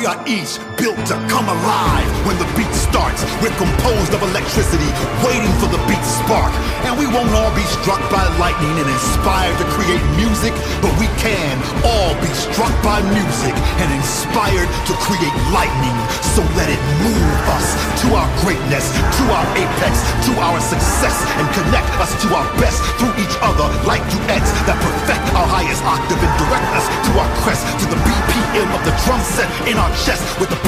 We 0.00 0.06
are 0.06 0.16
each 0.24 0.56
built 0.80 0.96
to 1.04 1.12
come 1.28 1.44
alive 1.44 2.08
when 2.24 2.32
the 2.40 2.48
beat 2.56 2.72
starts. 2.72 3.20
We're 3.44 3.52
composed 3.60 4.16
of 4.16 4.24
electricity, 4.32 4.88
waiting 5.20 5.52
for 5.60 5.68
the 5.68 5.76
beat 5.84 6.00
spark. 6.00 6.48
And 6.88 6.96
we 6.96 7.04
won't 7.04 7.28
all 7.36 7.52
be 7.52 7.66
struck 7.76 8.00
by 8.08 8.24
lightning 8.40 8.72
and 8.80 8.88
inspired 8.88 9.52
to 9.60 9.66
create 9.76 10.00
music, 10.16 10.56
but 10.80 10.88
we 10.96 11.04
can 11.20 11.60
all 11.84 12.16
be 12.24 12.32
struck 12.32 12.72
by 12.80 13.04
music 13.12 13.52
and 13.84 13.92
inspired 13.92 14.72
to 14.88 14.96
create 15.04 15.36
lightning. 15.52 15.92
So 16.32 16.40
let 16.56 16.72
it 16.72 16.80
move 17.04 17.36
us 17.52 17.68
to 18.00 18.16
our 18.16 18.28
greatness, 18.40 18.88
to 18.96 19.24
our 19.28 19.46
apex, 19.52 20.00
to 20.24 20.32
our 20.40 20.60
success, 20.64 21.12
and 21.36 21.44
connect 21.52 21.92
us 22.00 22.16
to 22.24 22.28
our 22.32 22.48
best 22.56 22.80
through 22.96 23.12
each 23.20 23.36
other 23.44 23.68
like 23.84 24.00
duets 24.08 24.48
that 24.64 24.80
perfect 24.80 25.28
our 25.36 25.44
highest 25.44 25.84
octave 25.84 26.16
and 26.16 26.32
direct 26.40 26.72
us 26.72 26.88
to 27.04 27.10
our 27.20 27.30
crest, 27.44 27.68
to 27.84 27.86
the 27.92 28.00
BPM 28.00 28.68
of 28.72 28.80
the 28.88 28.96
drum 29.04 29.20
set 29.20 29.50
in 29.68 29.76
our 29.76 29.89
chest 30.04 30.24
with 30.38 30.50
the 30.50 30.60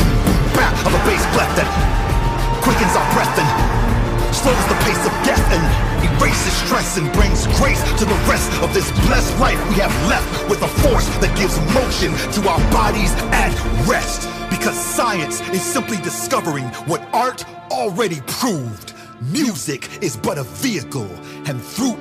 bap 0.58 0.74
of 0.86 0.92
a 0.92 1.02
bass 1.06 1.24
clef 1.34 1.50
that 1.54 1.68
quickens 2.62 2.94
our 2.94 3.08
breath 3.14 3.34
and 3.38 3.48
slows 4.34 4.64
the 4.66 4.78
pace 4.82 5.02
of 5.06 5.12
death 5.22 5.46
and 5.52 5.64
erases 6.02 6.52
stress 6.66 6.96
and 6.98 7.12
brings 7.12 7.46
grace 7.58 7.82
to 7.98 8.04
the 8.04 8.18
rest 8.26 8.50
of 8.62 8.72
this 8.74 8.90
blessed 9.06 9.38
life 9.38 9.58
we 9.68 9.76
have 9.76 9.94
left 10.08 10.48
with 10.48 10.62
a 10.62 10.68
force 10.82 11.06
that 11.18 11.36
gives 11.36 11.56
motion 11.74 12.10
to 12.32 12.48
our 12.48 12.58
bodies 12.72 13.12
at 13.30 13.52
rest. 13.86 14.28
Because 14.50 14.76
science 14.76 15.40
is 15.50 15.62
simply 15.62 15.96
discovering 15.98 16.64
what 16.90 17.02
art 17.12 17.44
already 17.70 18.20
proved. 18.26 18.94
Music 19.30 19.88
is 20.02 20.16
but 20.16 20.38
a 20.38 20.42
vehicle, 20.42 21.08
and 21.46 21.62
through 21.62 21.94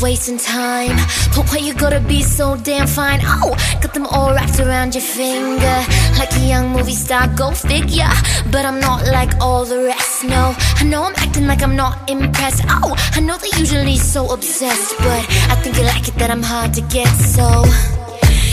wasting 0.00 0.38
time. 0.38 0.96
But 1.34 1.48
why 1.50 1.58
you 1.58 1.74
gotta 1.74 2.00
be 2.00 2.22
so 2.22 2.56
damn 2.56 2.86
fine? 2.86 3.20
Oh, 3.22 3.54
got 3.82 3.92
them 3.94 4.06
all 4.06 4.32
wrapped 4.32 4.58
around 4.60 4.94
your 4.94 5.02
finger. 5.02 5.78
Like 6.18 6.32
a 6.36 6.40
young 6.40 6.70
movie 6.70 6.94
star, 6.94 7.28
go 7.28 7.50
figure. 7.50 8.08
But 8.50 8.64
I'm 8.64 8.80
not 8.80 9.06
like 9.06 9.32
all 9.40 9.64
the 9.64 9.84
rest, 9.84 10.24
no. 10.24 10.54
I 10.76 10.84
know 10.84 11.04
I'm 11.04 11.14
acting 11.16 11.46
like 11.46 11.62
I'm 11.62 11.76
not 11.76 12.10
impressed. 12.10 12.62
Oh, 12.68 12.94
I 13.12 13.20
know 13.20 13.36
they're 13.38 13.60
usually 13.60 13.96
so 13.96 14.32
obsessed. 14.32 14.96
But 14.98 15.24
I 15.52 15.54
think 15.62 15.76
you 15.76 15.84
like 15.84 16.08
it 16.08 16.14
that 16.16 16.30
I'm 16.30 16.42
hard 16.42 16.74
to 16.74 16.82
get, 16.82 17.08
so. 17.08 17.64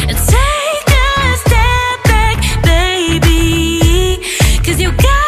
Take 0.08 0.90
a 0.90 1.38
step 1.46 2.04
back, 2.04 2.64
baby. 2.64 4.20
Cause 4.64 4.80
you 4.80 4.92
got 4.92 5.27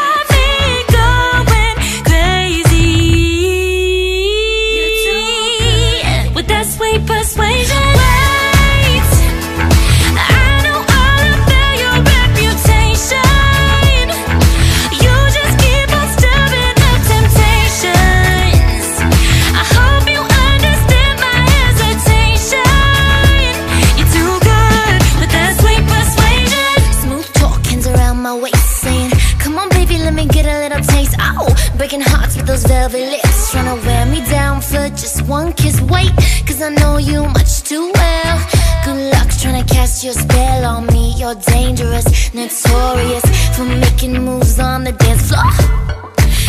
breaking 31.89 32.01
hearts 32.01 32.35
with 32.35 32.45
those 32.45 32.63
velvet 32.65 33.09
lips. 33.09 33.51
Trying 33.51 33.65
to 33.65 33.87
wear 33.87 34.05
me 34.05 34.23
down 34.29 34.61
for 34.61 34.89
just 34.89 35.23
one 35.23 35.53
kiss. 35.53 35.81
Wait, 35.81 36.11
cause 36.59 36.71
I 36.71 36.75
know 36.81 36.97
you 36.97 37.23
much 37.23 37.63
too 37.63 37.91
well. 37.93 38.47
Good 38.85 39.13
luck 39.13 39.29
trying 39.39 39.65
to 39.65 39.73
cast 39.73 40.03
your 40.03 40.13
spell 40.13 40.65
on 40.65 40.87
me. 40.87 41.13
You're 41.17 41.35
dangerous, 41.35 42.33
notorious 42.33 43.23
for 43.55 43.63
making 43.63 44.23
moves 44.23 44.59
on 44.59 44.83
the 44.83 44.91
dance 44.91 45.29
floor. 45.29 45.51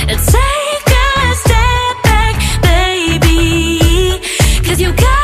Take 0.09 0.91
a 0.97 1.35
step 1.45 1.95
back, 2.03 2.63
baby. 2.63 4.21
Cause 4.67 4.81
you 4.81 4.93
got 4.93 5.20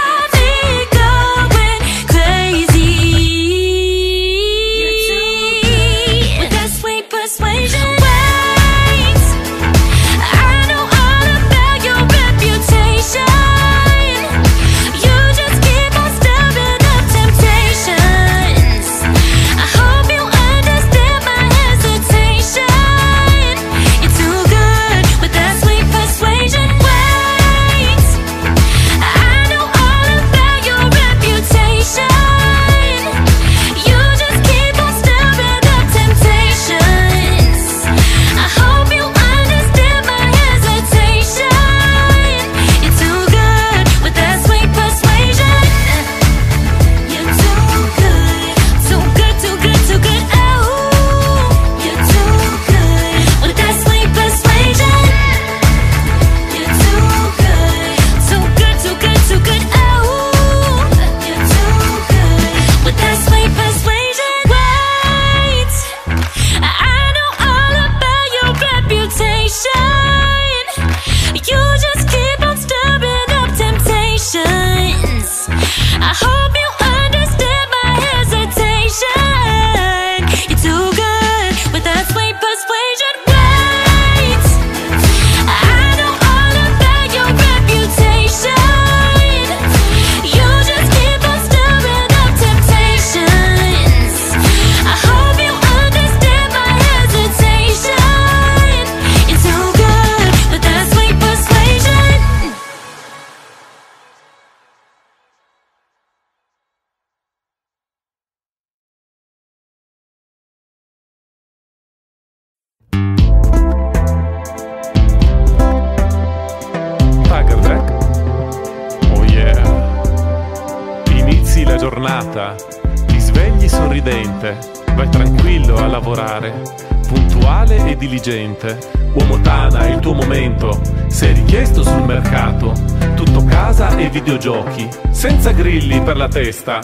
puntuale 128.27 128.27
e 128.27 128.27
diligente. 128.27 128.79
Uomo 129.15 129.41
Tana 129.41 129.87
è 129.87 129.93
il 129.93 130.01
tuo 130.01 130.13
momento, 130.13 130.79
sei 131.07 131.33
richiesto 131.35 131.83
sul 131.83 132.05
mercato, 132.05 132.73
tutto 133.15 133.45
casa 133.45 133.97
e 133.97 134.11
videogiochi, 134.11 134.89
senza 135.11 135.53
grilli 135.53 136.03
per 136.03 136.17
la 136.17 136.29
testa. 136.29 136.81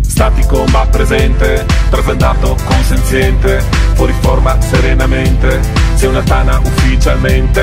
Statico 0.00 0.64
ma 0.70 0.86
presente, 0.86 1.66
trasandato 1.90 2.56
consenziente, 2.64 3.60
fuori 3.94 4.14
forma 4.20 4.60
serenamente, 4.60 5.60
sei 5.94 6.08
una 6.08 6.22
Tana 6.22 6.58
ufficialmente. 6.58 7.62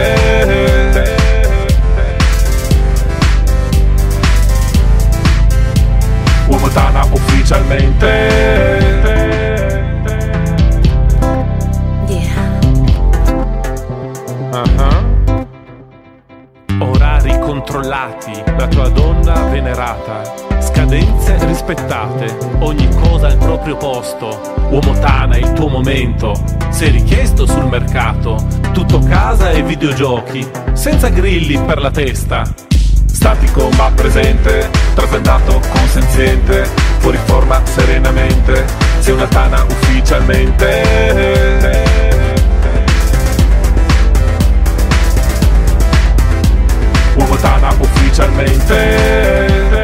Uomo 6.48 6.68
Tana 6.70 7.06
ufficialmente. 7.12 9.11
Controllati, 17.72 18.44
la 18.58 18.68
tua 18.68 18.90
donna 18.90 19.48
venerata, 19.48 20.22
scadenze 20.60 21.38
rispettate, 21.46 22.38
ogni 22.60 22.90
cosa 23.00 23.28
al 23.28 23.38
proprio 23.38 23.78
posto. 23.78 24.42
Uomo 24.70 24.92
Tana 25.00 25.38
il 25.38 25.54
tuo 25.54 25.70
momento, 25.70 26.34
sei 26.70 26.92
richiesto 26.92 27.48
sul 27.48 27.68
mercato, 27.68 28.36
tutto 28.74 29.00
casa 29.00 29.52
e 29.52 29.64
videogiochi, 29.64 30.46
senza 30.74 31.08
grilli 31.08 31.58
per 31.60 31.80
la 31.80 31.92
testa. 31.92 32.44
Statico 33.06 33.70
ma 33.78 33.90
presente, 33.96 34.70
trasandato 34.94 35.62
consenziente, 35.72 36.68
fuori 36.98 37.20
forma 37.24 37.62
serenamente, 37.64 38.66
sei 39.00 39.14
una 39.14 39.28
tana 39.28 39.64
ufficialmente. 39.64 42.01
Tana 48.22 48.42
ufficialmente. 48.42 49.80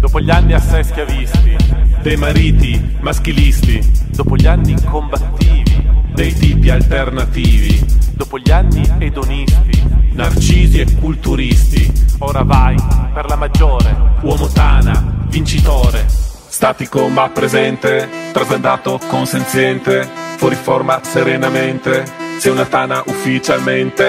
Dopo 0.00 0.20
gli 0.20 0.30
anni 0.30 0.54
assai 0.54 0.84
schiavisti, 0.84 1.56
dei 2.02 2.16
mariti 2.16 2.96
maschilisti, 3.00 4.06
dopo 4.08 4.36
gli 4.36 4.46
anni 4.46 4.74
combattivi, 4.84 5.86
dei 6.14 6.32
tipi 6.32 6.70
alternativi, 6.70 7.84
dopo 8.14 8.38
gli 8.38 8.50
anni 8.50 8.88
edonisti, 8.98 9.82
narcisi 10.12 10.80
e 10.80 10.94
culturisti, 10.96 11.92
ora 12.18 12.42
vai 12.42 12.76
per 13.12 13.26
la 13.26 13.36
maggiore, 13.36 13.94
uomo 14.22 14.48
tana, 14.48 15.26
vincitore. 15.28 16.06
Statico 16.48 17.06
ma 17.08 17.28
presente, 17.28 18.08
trasandato 18.32 18.98
consenziente, 19.08 20.08
fuori 20.36 20.56
forma 20.56 21.00
serenamente, 21.02 22.27
sei 22.38 22.52
una 22.52 22.64
tana 22.64 23.02
ufficialmente. 23.06 24.04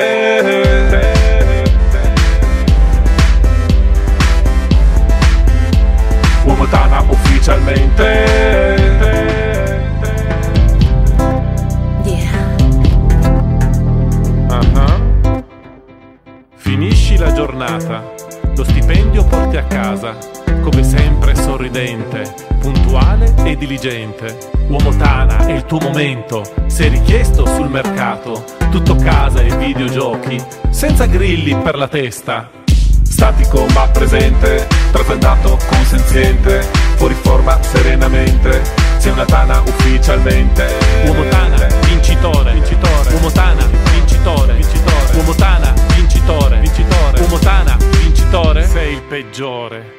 Uomo 6.45 6.68
tana 6.68 7.03
ufficialmente. 7.10 9.18
Finisci 16.56 17.18
la 17.18 17.34
giornata, 17.34 18.03
lo 18.56 18.64
stipendio 18.64 19.26
porti 19.26 19.57
a 19.57 19.64
casa, 19.64 20.15
come 20.61 20.84
sempre 20.84 21.36
sorridente, 21.36 22.34
puntuale 22.60 23.34
e 23.44 23.56
diligente. 23.56 24.38
Uomo 24.68 24.95
Tana 24.95 25.45
è 25.45 25.53
il 25.53 25.65
tuo 25.65 25.80
momento, 25.80 26.44
sei 26.68 26.90
richiesto 26.90 27.45
sul 27.45 27.69
mercato, 27.69 28.44
tutto 28.69 28.95
casa 28.95 29.41
e 29.41 29.56
videogiochi, 29.57 30.41
senza 30.69 31.06
grilli 31.06 31.56
per 31.56 31.76
la 31.76 31.88
testa. 31.88 32.49
Statico 33.03 33.65
ma 33.73 33.88
presente, 33.88 34.68
trasandato 34.91 35.57
consenziente, 35.68 36.61
fuori 36.95 37.15
forma 37.15 37.61
serenamente, 37.61 38.61
sei 38.98 39.11
una 39.11 39.26
Tana 39.26 39.60
ufficialmente. 39.60 40.68
Uomo 41.06 41.27
Tana, 41.27 41.68
vincitore, 41.86 42.53
vincitore. 42.53 43.14
Uomo 43.14 43.31
Tana, 43.31 43.65
vincitore, 43.91 44.53
vincitore. 44.53 45.15
Uomo 45.15 45.34
Tana, 45.34 45.73
vincitore, 45.95 46.60
vincitore. 46.60 47.19
Uomo 47.22 47.40
Tana, 47.40 47.77
vincitore. 48.02 48.68
Sei 48.68 48.94
il 48.94 49.02
peggiore. 49.02 49.98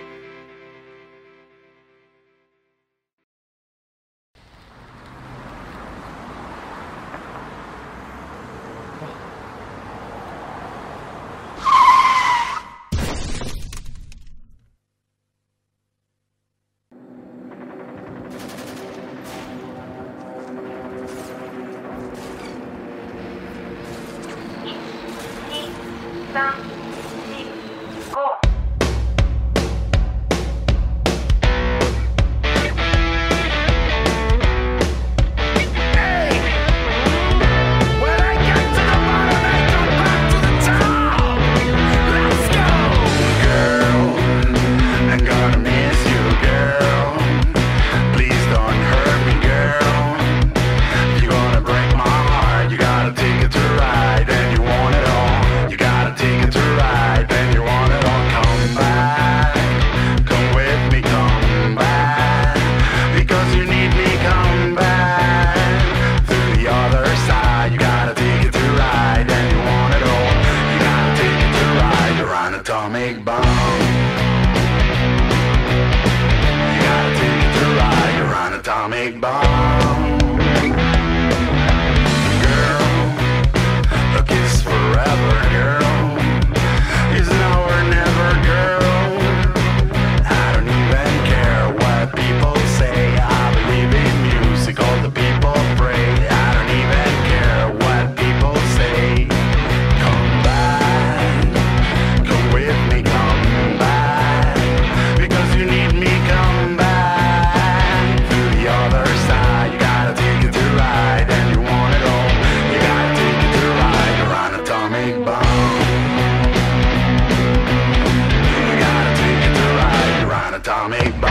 Tommy. 120.71 121.30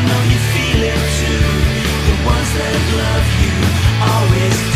I 0.00 0.06
know 0.06 0.22
you 0.32 0.40
feel 0.56 0.82
it 0.82 1.02
too. 1.20 1.44
The 2.08 2.16
ones 2.24 2.50
that 2.56 2.74
love 2.96 3.26
you 3.44 3.52
always 4.00 4.69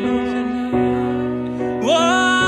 news. 0.00 0.32
Whoa. 1.84 2.39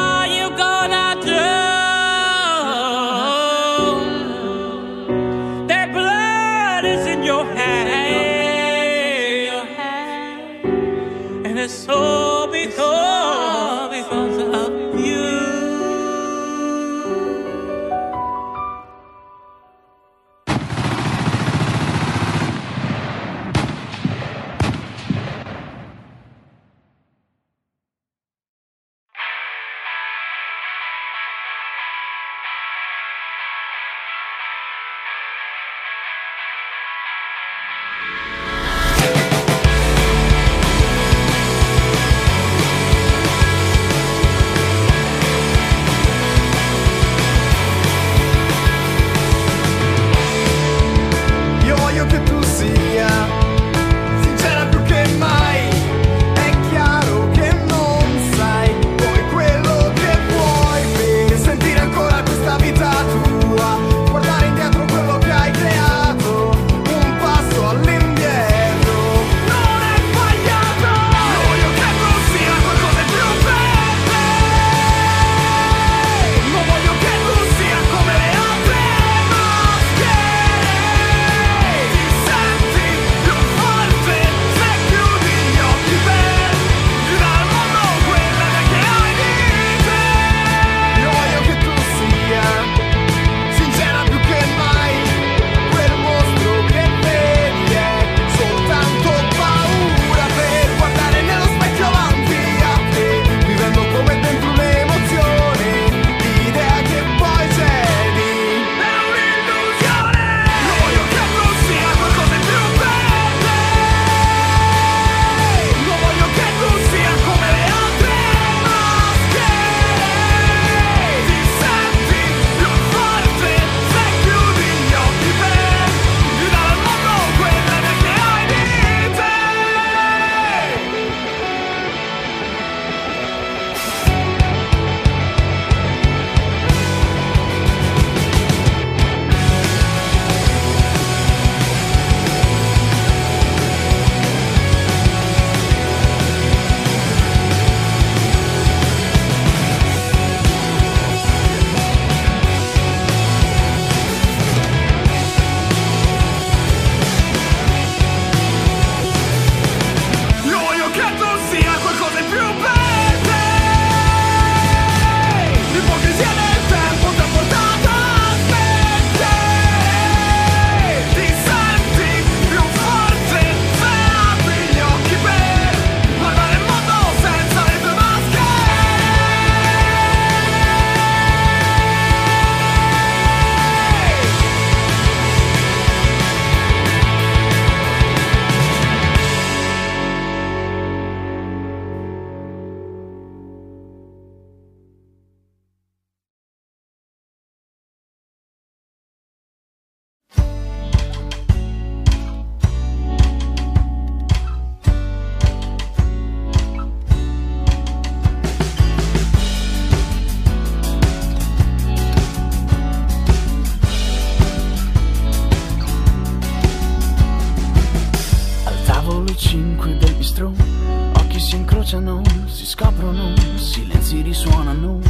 incrociano, 221.73 222.20
si 222.49 222.66
scoprono, 222.66 223.32
silenzi 223.57 224.20
risuonano. 224.20 225.01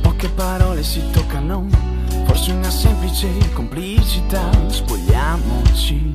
Poche 0.00 0.28
parole 0.28 0.84
si 0.84 1.02
toccano, 1.10 1.66
forse 2.24 2.52
una 2.52 2.70
semplice 2.70 3.26
complicità, 3.52 4.48
spogliamoci. 4.68 6.14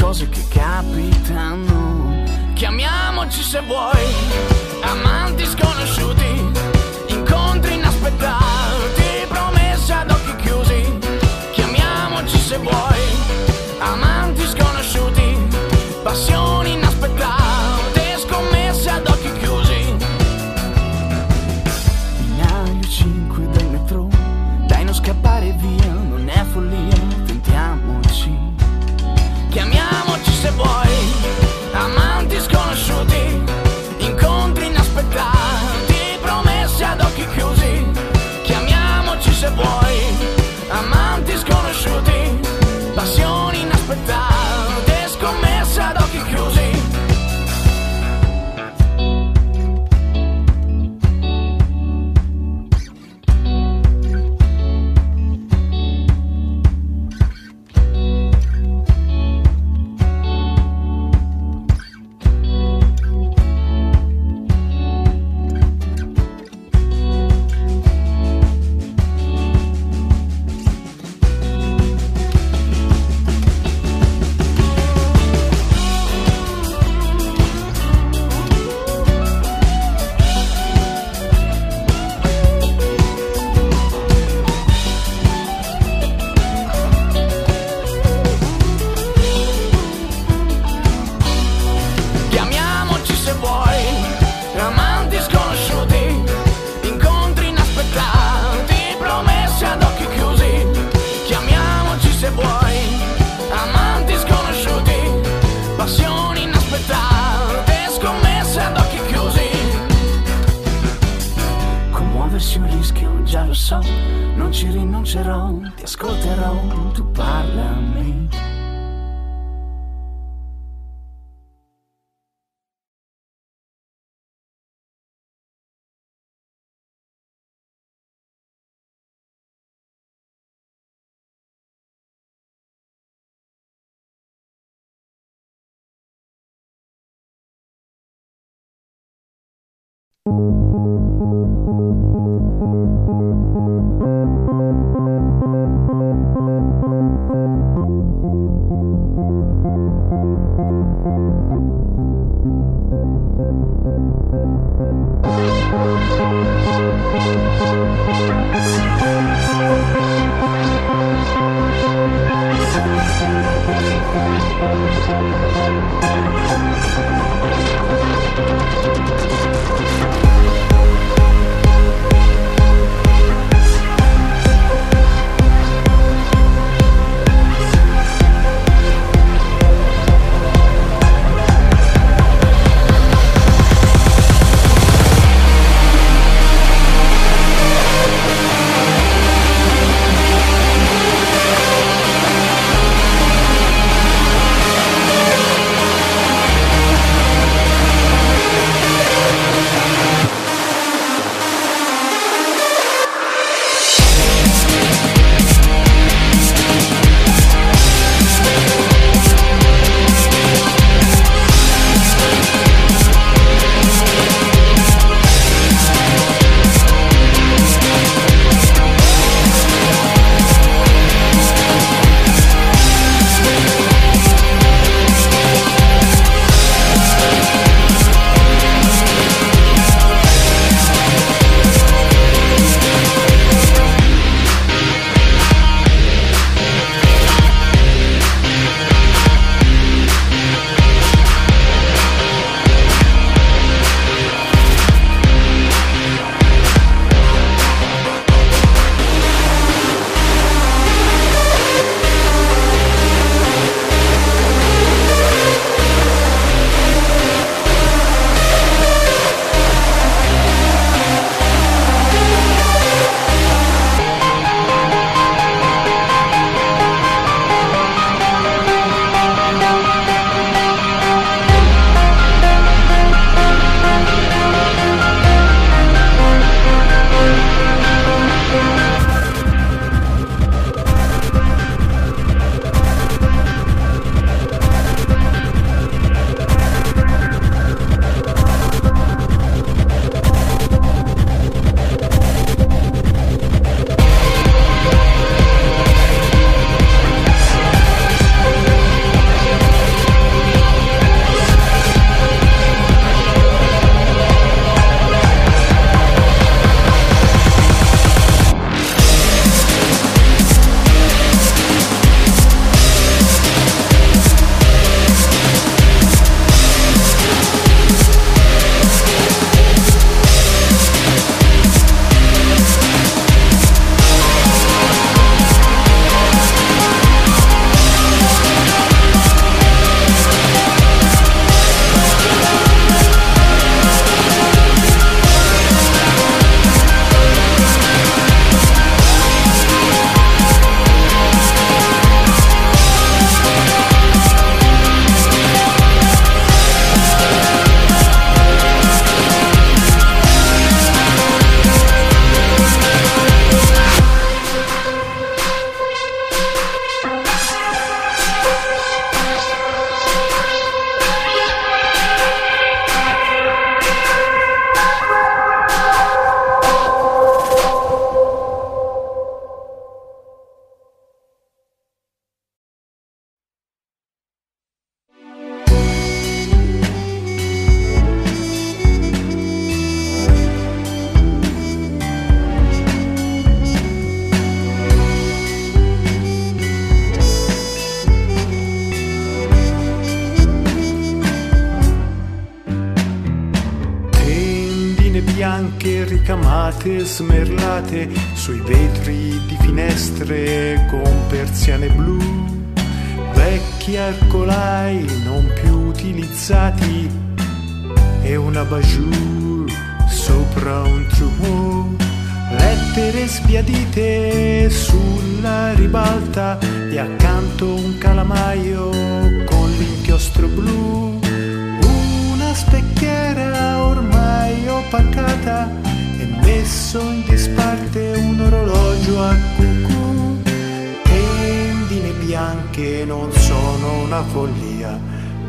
Cose 0.00 0.28
che 0.30 0.44
capitano, 0.48 2.24
chiamiamoci 2.54 3.42
se 3.42 3.60
vuoi, 3.60 4.06
amanti 4.80 5.44
sconosciuti. 5.44 6.37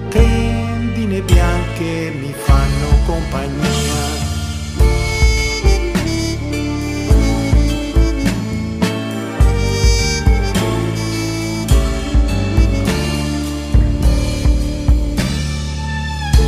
Tendine 0.10 1.22
bianche 1.22 2.11
mi 2.19 2.34
fanno 2.34 2.90
compagnia. 3.06 4.18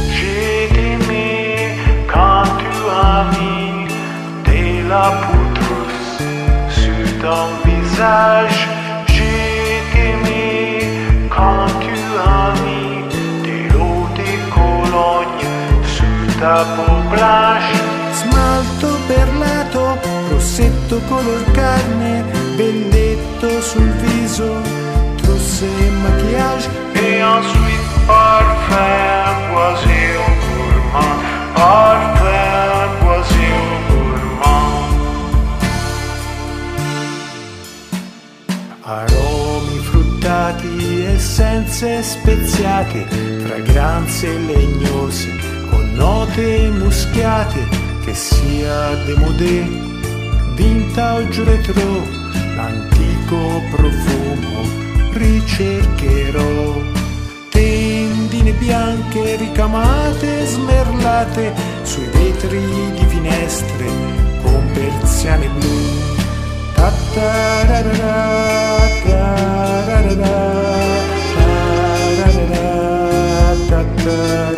J'ai 0.10 0.70
aimé 0.76 1.76
quand 2.12 2.44
tu 2.60 2.74
as 2.90 3.26
mis 3.38 3.88
de 4.46 4.90
la 4.90 5.12
poudre 5.24 5.72
sur 6.70 7.06
ton 7.22 7.48
visage. 7.66 8.71
Peau 16.42 17.02
blanche. 17.10 17.80
Smalto 18.14 18.90
perlato, 19.08 19.98
rossetto 20.30 21.00
color 21.08 21.44
carne, 21.52 22.24
belletto 22.56 23.62
sul 23.62 23.90
viso, 24.02 24.62
trousse 25.22 25.66
e 25.66 25.90
maquillage. 26.04 26.70
Et 26.94 27.24
ensuite 27.24 27.88
parfum 28.06 29.34
boisé 29.52 30.18
au 30.18 30.32
gourmand, 30.44 31.18
parfum 31.54 32.90
boisé 33.02 33.46
au 33.62 33.74
gourmand. 33.88 34.80
Aromi 38.84 39.78
fruttati, 39.90 41.06
essenze 41.16 42.04
speziate, 42.04 43.06
fragranze 43.46 44.28
legnose, 44.48 45.28
note 45.94 46.70
muschiate, 46.78 47.68
che 48.04 48.14
sia 48.14 48.96
demodé, 49.06 49.68
vintage 50.56 51.44
retro, 51.44 52.04
l'antico 52.56 53.62
profumo 53.72 54.64
ricercherò. 55.14 56.80
Tendine 57.50 58.52
bianche 58.54 59.36
ricamate, 59.36 60.46
smerlate 60.46 61.54
sui 61.84 62.06
vetri 62.06 62.60
di 62.94 63.06
finestre 63.08 63.86
con 64.42 64.70
persiane 64.74 65.48
blu. 65.48 65.80
Ta-ta-ra-ra-ra, 66.74 67.92
ta-ra-ra-ra, 69.04 70.36
ta-ra-ra-ra, 71.36 72.66
ta-ra-ra-ra, 73.68 74.51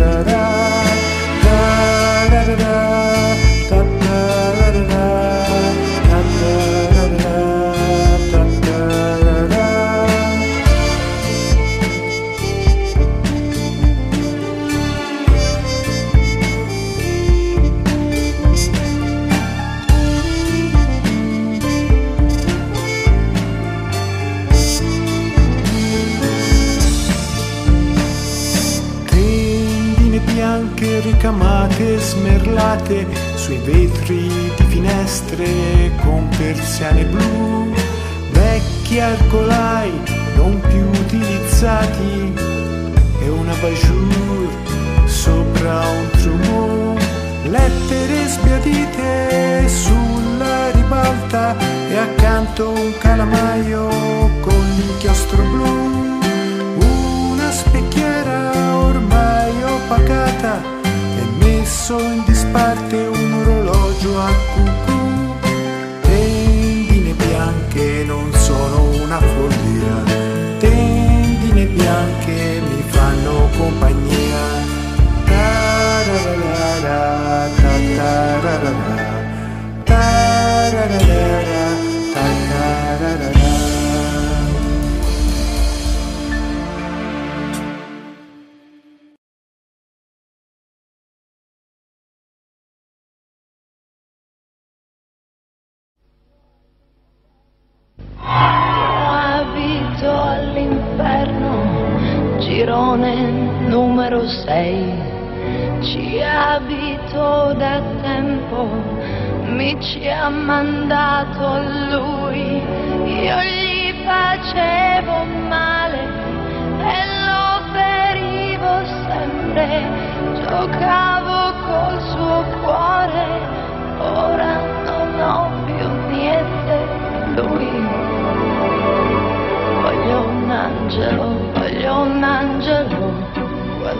smerlate 32.43 33.07
sui 33.35 33.57
vetri 33.57 34.27
di 34.55 34.63
finestre 34.67 35.91
con 36.03 36.27
persiane 36.37 37.05
blu, 37.05 37.71
vecchi 38.31 38.99
arcolai 38.99 39.91
non 40.35 40.59
più 40.59 40.85
utilizzati 41.01 42.33
e 43.21 43.29
una 43.29 43.53
bajour 43.61 44.49
sopra 45.05 45.79
un 45.87 46.09
trumeau, 46.11 46.97
lettere 47.43 48.27
sbiadite 48.27 49.67
sulla 49.67 50.71
ribalta 50.71 51.55
e 51.89 51.97
accanto 51.97 52.71
un 52.71 52.93
calamaio 52.99 53.87
con 54.41 54.69
l'inchiostro 54.75 55.41
blu 55.43 56.21
una 56.75 57.51
specchiera 57.51 58.75
ormai 58.75 59.63
opacata 59.63 60.72
messo 61.84 61.99
in 61.99 62.23
disparte 62.23 62.95
un 62.95 63.34
orologio 63.34 64.18
a 64.18 64.31
cucù. 64.53 65.01
Tendine 66.01 67.11
bianche 67.11 68.05
non 68.05 68.31
sono 68.35 69.03
una 69.03 69.19
follia, 69.19 70.03
tendine 70.60 71.65
bianche 71.65 72.61
mi 72.69 72.84
fanno 72.88 73.49
compagnia. 73.57 74.61
Tararara, 75.26 76.99
tatararara, 77.53 78.72
tararara, 79.84 81.52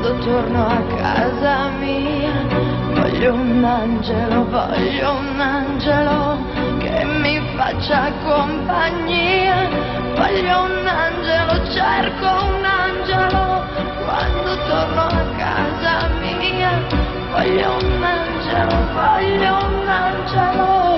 quando 0.04 0.26
torno 0.26 0.68
a 0.68 0.82
casa 0.98 1.70
mia. 1.80 2.46
Voglio 2.94 3.34
un 3.36 3.64
angelo, 3.64 4.46
voglio 4.50 5.12
un 5.14 5.40
angelo, 5.40 6.38
che 6.80 7.06
mi 7.06 7.42
faccia 7.56 8.12
compagnia. 8.26 9.70
Voglio 10.14 10.64
un 10.64 10.86
angelo, 10.86 11.72
cerco 11.72 12.26
un 12.26 12.66
angelo, 12.66 13.64
quando 14.04 14.58
torno 14.68 15.02
a 15.04 15.24
casa 15.38 16.10
mia. 16.20 16.72
Voglio 17.32 17.78
un 17.82 18.04
angelo, 18.04 18.76
voglio 18.94 19.66
un 19.66 19.88
angelo. 19.88 20.93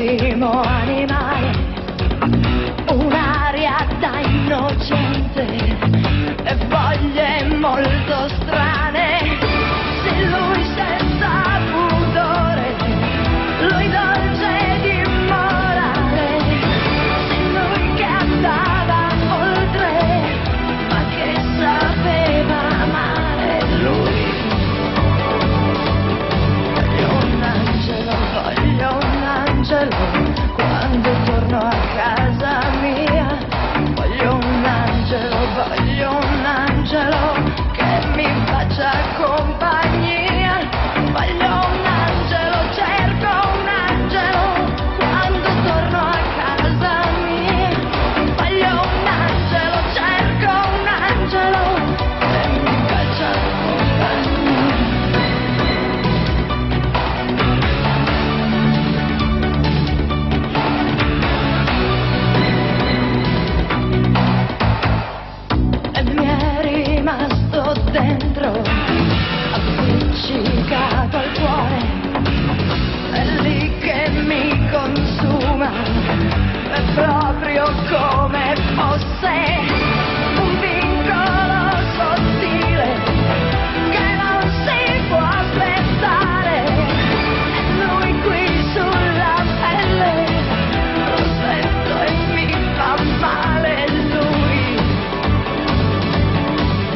bellissimo 0.00 0.62
animale, 0.62 1.50
un'aria 2.90 3.86
da 4.00 4.20
innocente 4.20 5.46
e 6.42 6.56
voglie 6.68 7.44
molto 7.58 8.28
strane. 8.40 8.69
Hello. 29.92 30.19
come 77.88 78.54
fosse 78.74 79.34
un 80.40 80.58
vincolo 80.60 81.60
sottile 81.96 82.88
che 83.90 84.06
non 84.16 84.40
si 84.64 84.80
può 85.08 85.18
aspettare. 85.18 86.64
E 87.54 87.62
lui 87.84 88.20
qui 88.22 88.44
sulla 88.72 89.36
pelle 89.60 90.12
lo 91.06 91.18
sento 91.40 91.92
e 92.02 92.10
mi 92.34 92.48
fa 92.74 92.92
male 93.20 93.74
lui. 94.14 94.62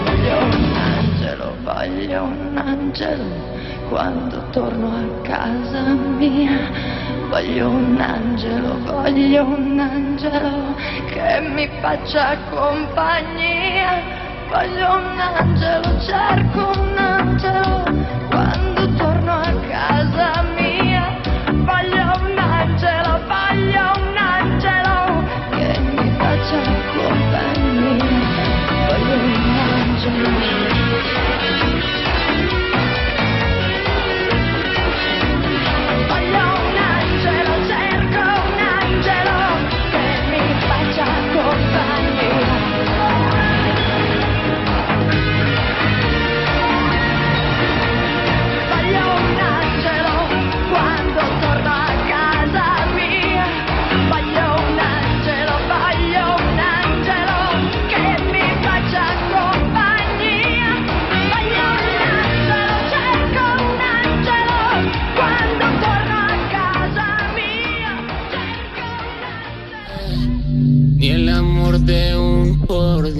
Voglio 0.04 0.36
un 0.38 0.76
angelo, 0.76 1.46
voglio 1.62 2.22
un 2.22 2.58
angelo 2.58 3.52
quando 3.88 4.42
torno 4.50 4.88
a 4.88 5.22
casa 5.22 5.82
mia 5.92 6.93
Voglio 7.34 7.68
un 7.68 8.00
angelo, 8.00 8.78
voglio 8.84 9.42
un 9.44 9.80
angelo 9.80 10.76
che 11.08 11.40
mi 11.40 11.68
faccia 11.80 12.36
compagnia. 12.48 14.00
Voglio 14.48 14.94
un 14.94 15.18
angelo, 15.18 16.00
cerco 16.00 16.70
un 16.80 16.96
angelo. 16.96 17.83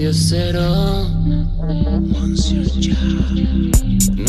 No 0.05 0.11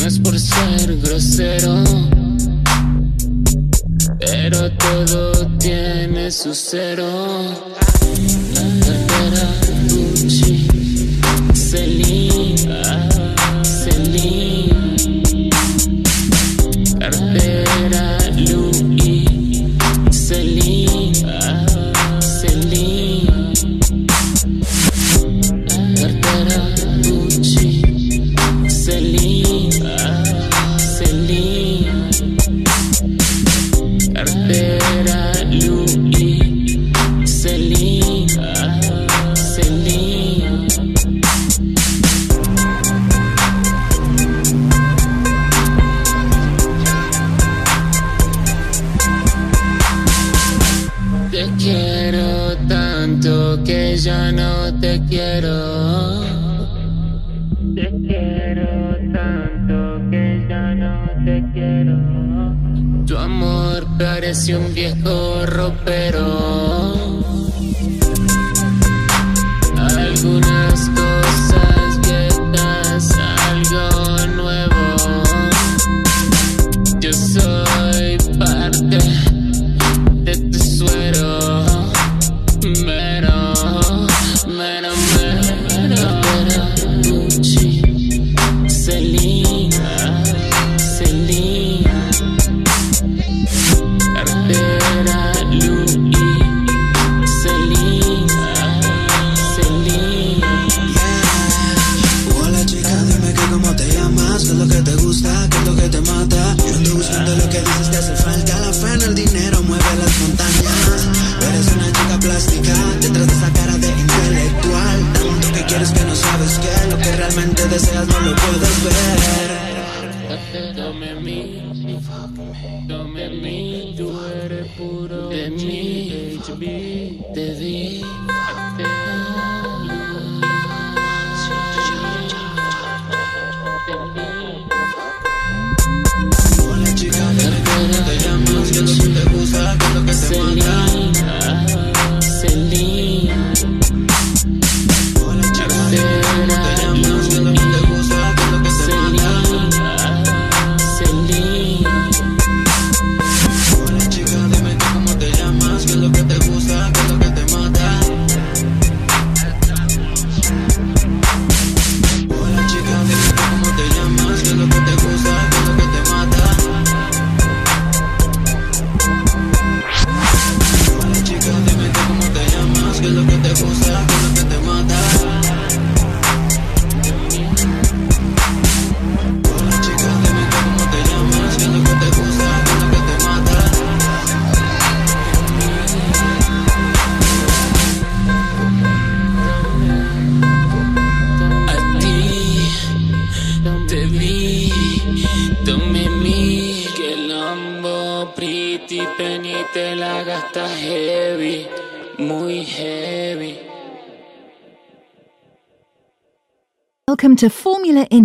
es 0.07 0.19
por 0.21 0.41
ser 0.41 0.97
grosero, 1.03 1.85
pero 4.19 4.71
todo 4.73 5.47
tiene 5.59 6.31
su 6.31 6.55
cero. 6.55 7.76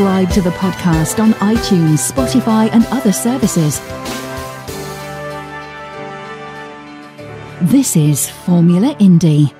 Subscribe 0.00 0.30
to 0.30 0.40
the 0.40 0.50
podcast 0.52 1.22
on 1.22 1.34
iTunes, 1.54 2.10
Spotify, 2.10 2.70
and 2.72 2.86
other 2.86 3.12
services. 3.12 3.80
This 7.60 7.96
is 7.96 8.30
Formula 8.30 8.94
Indie. 8.94 9.59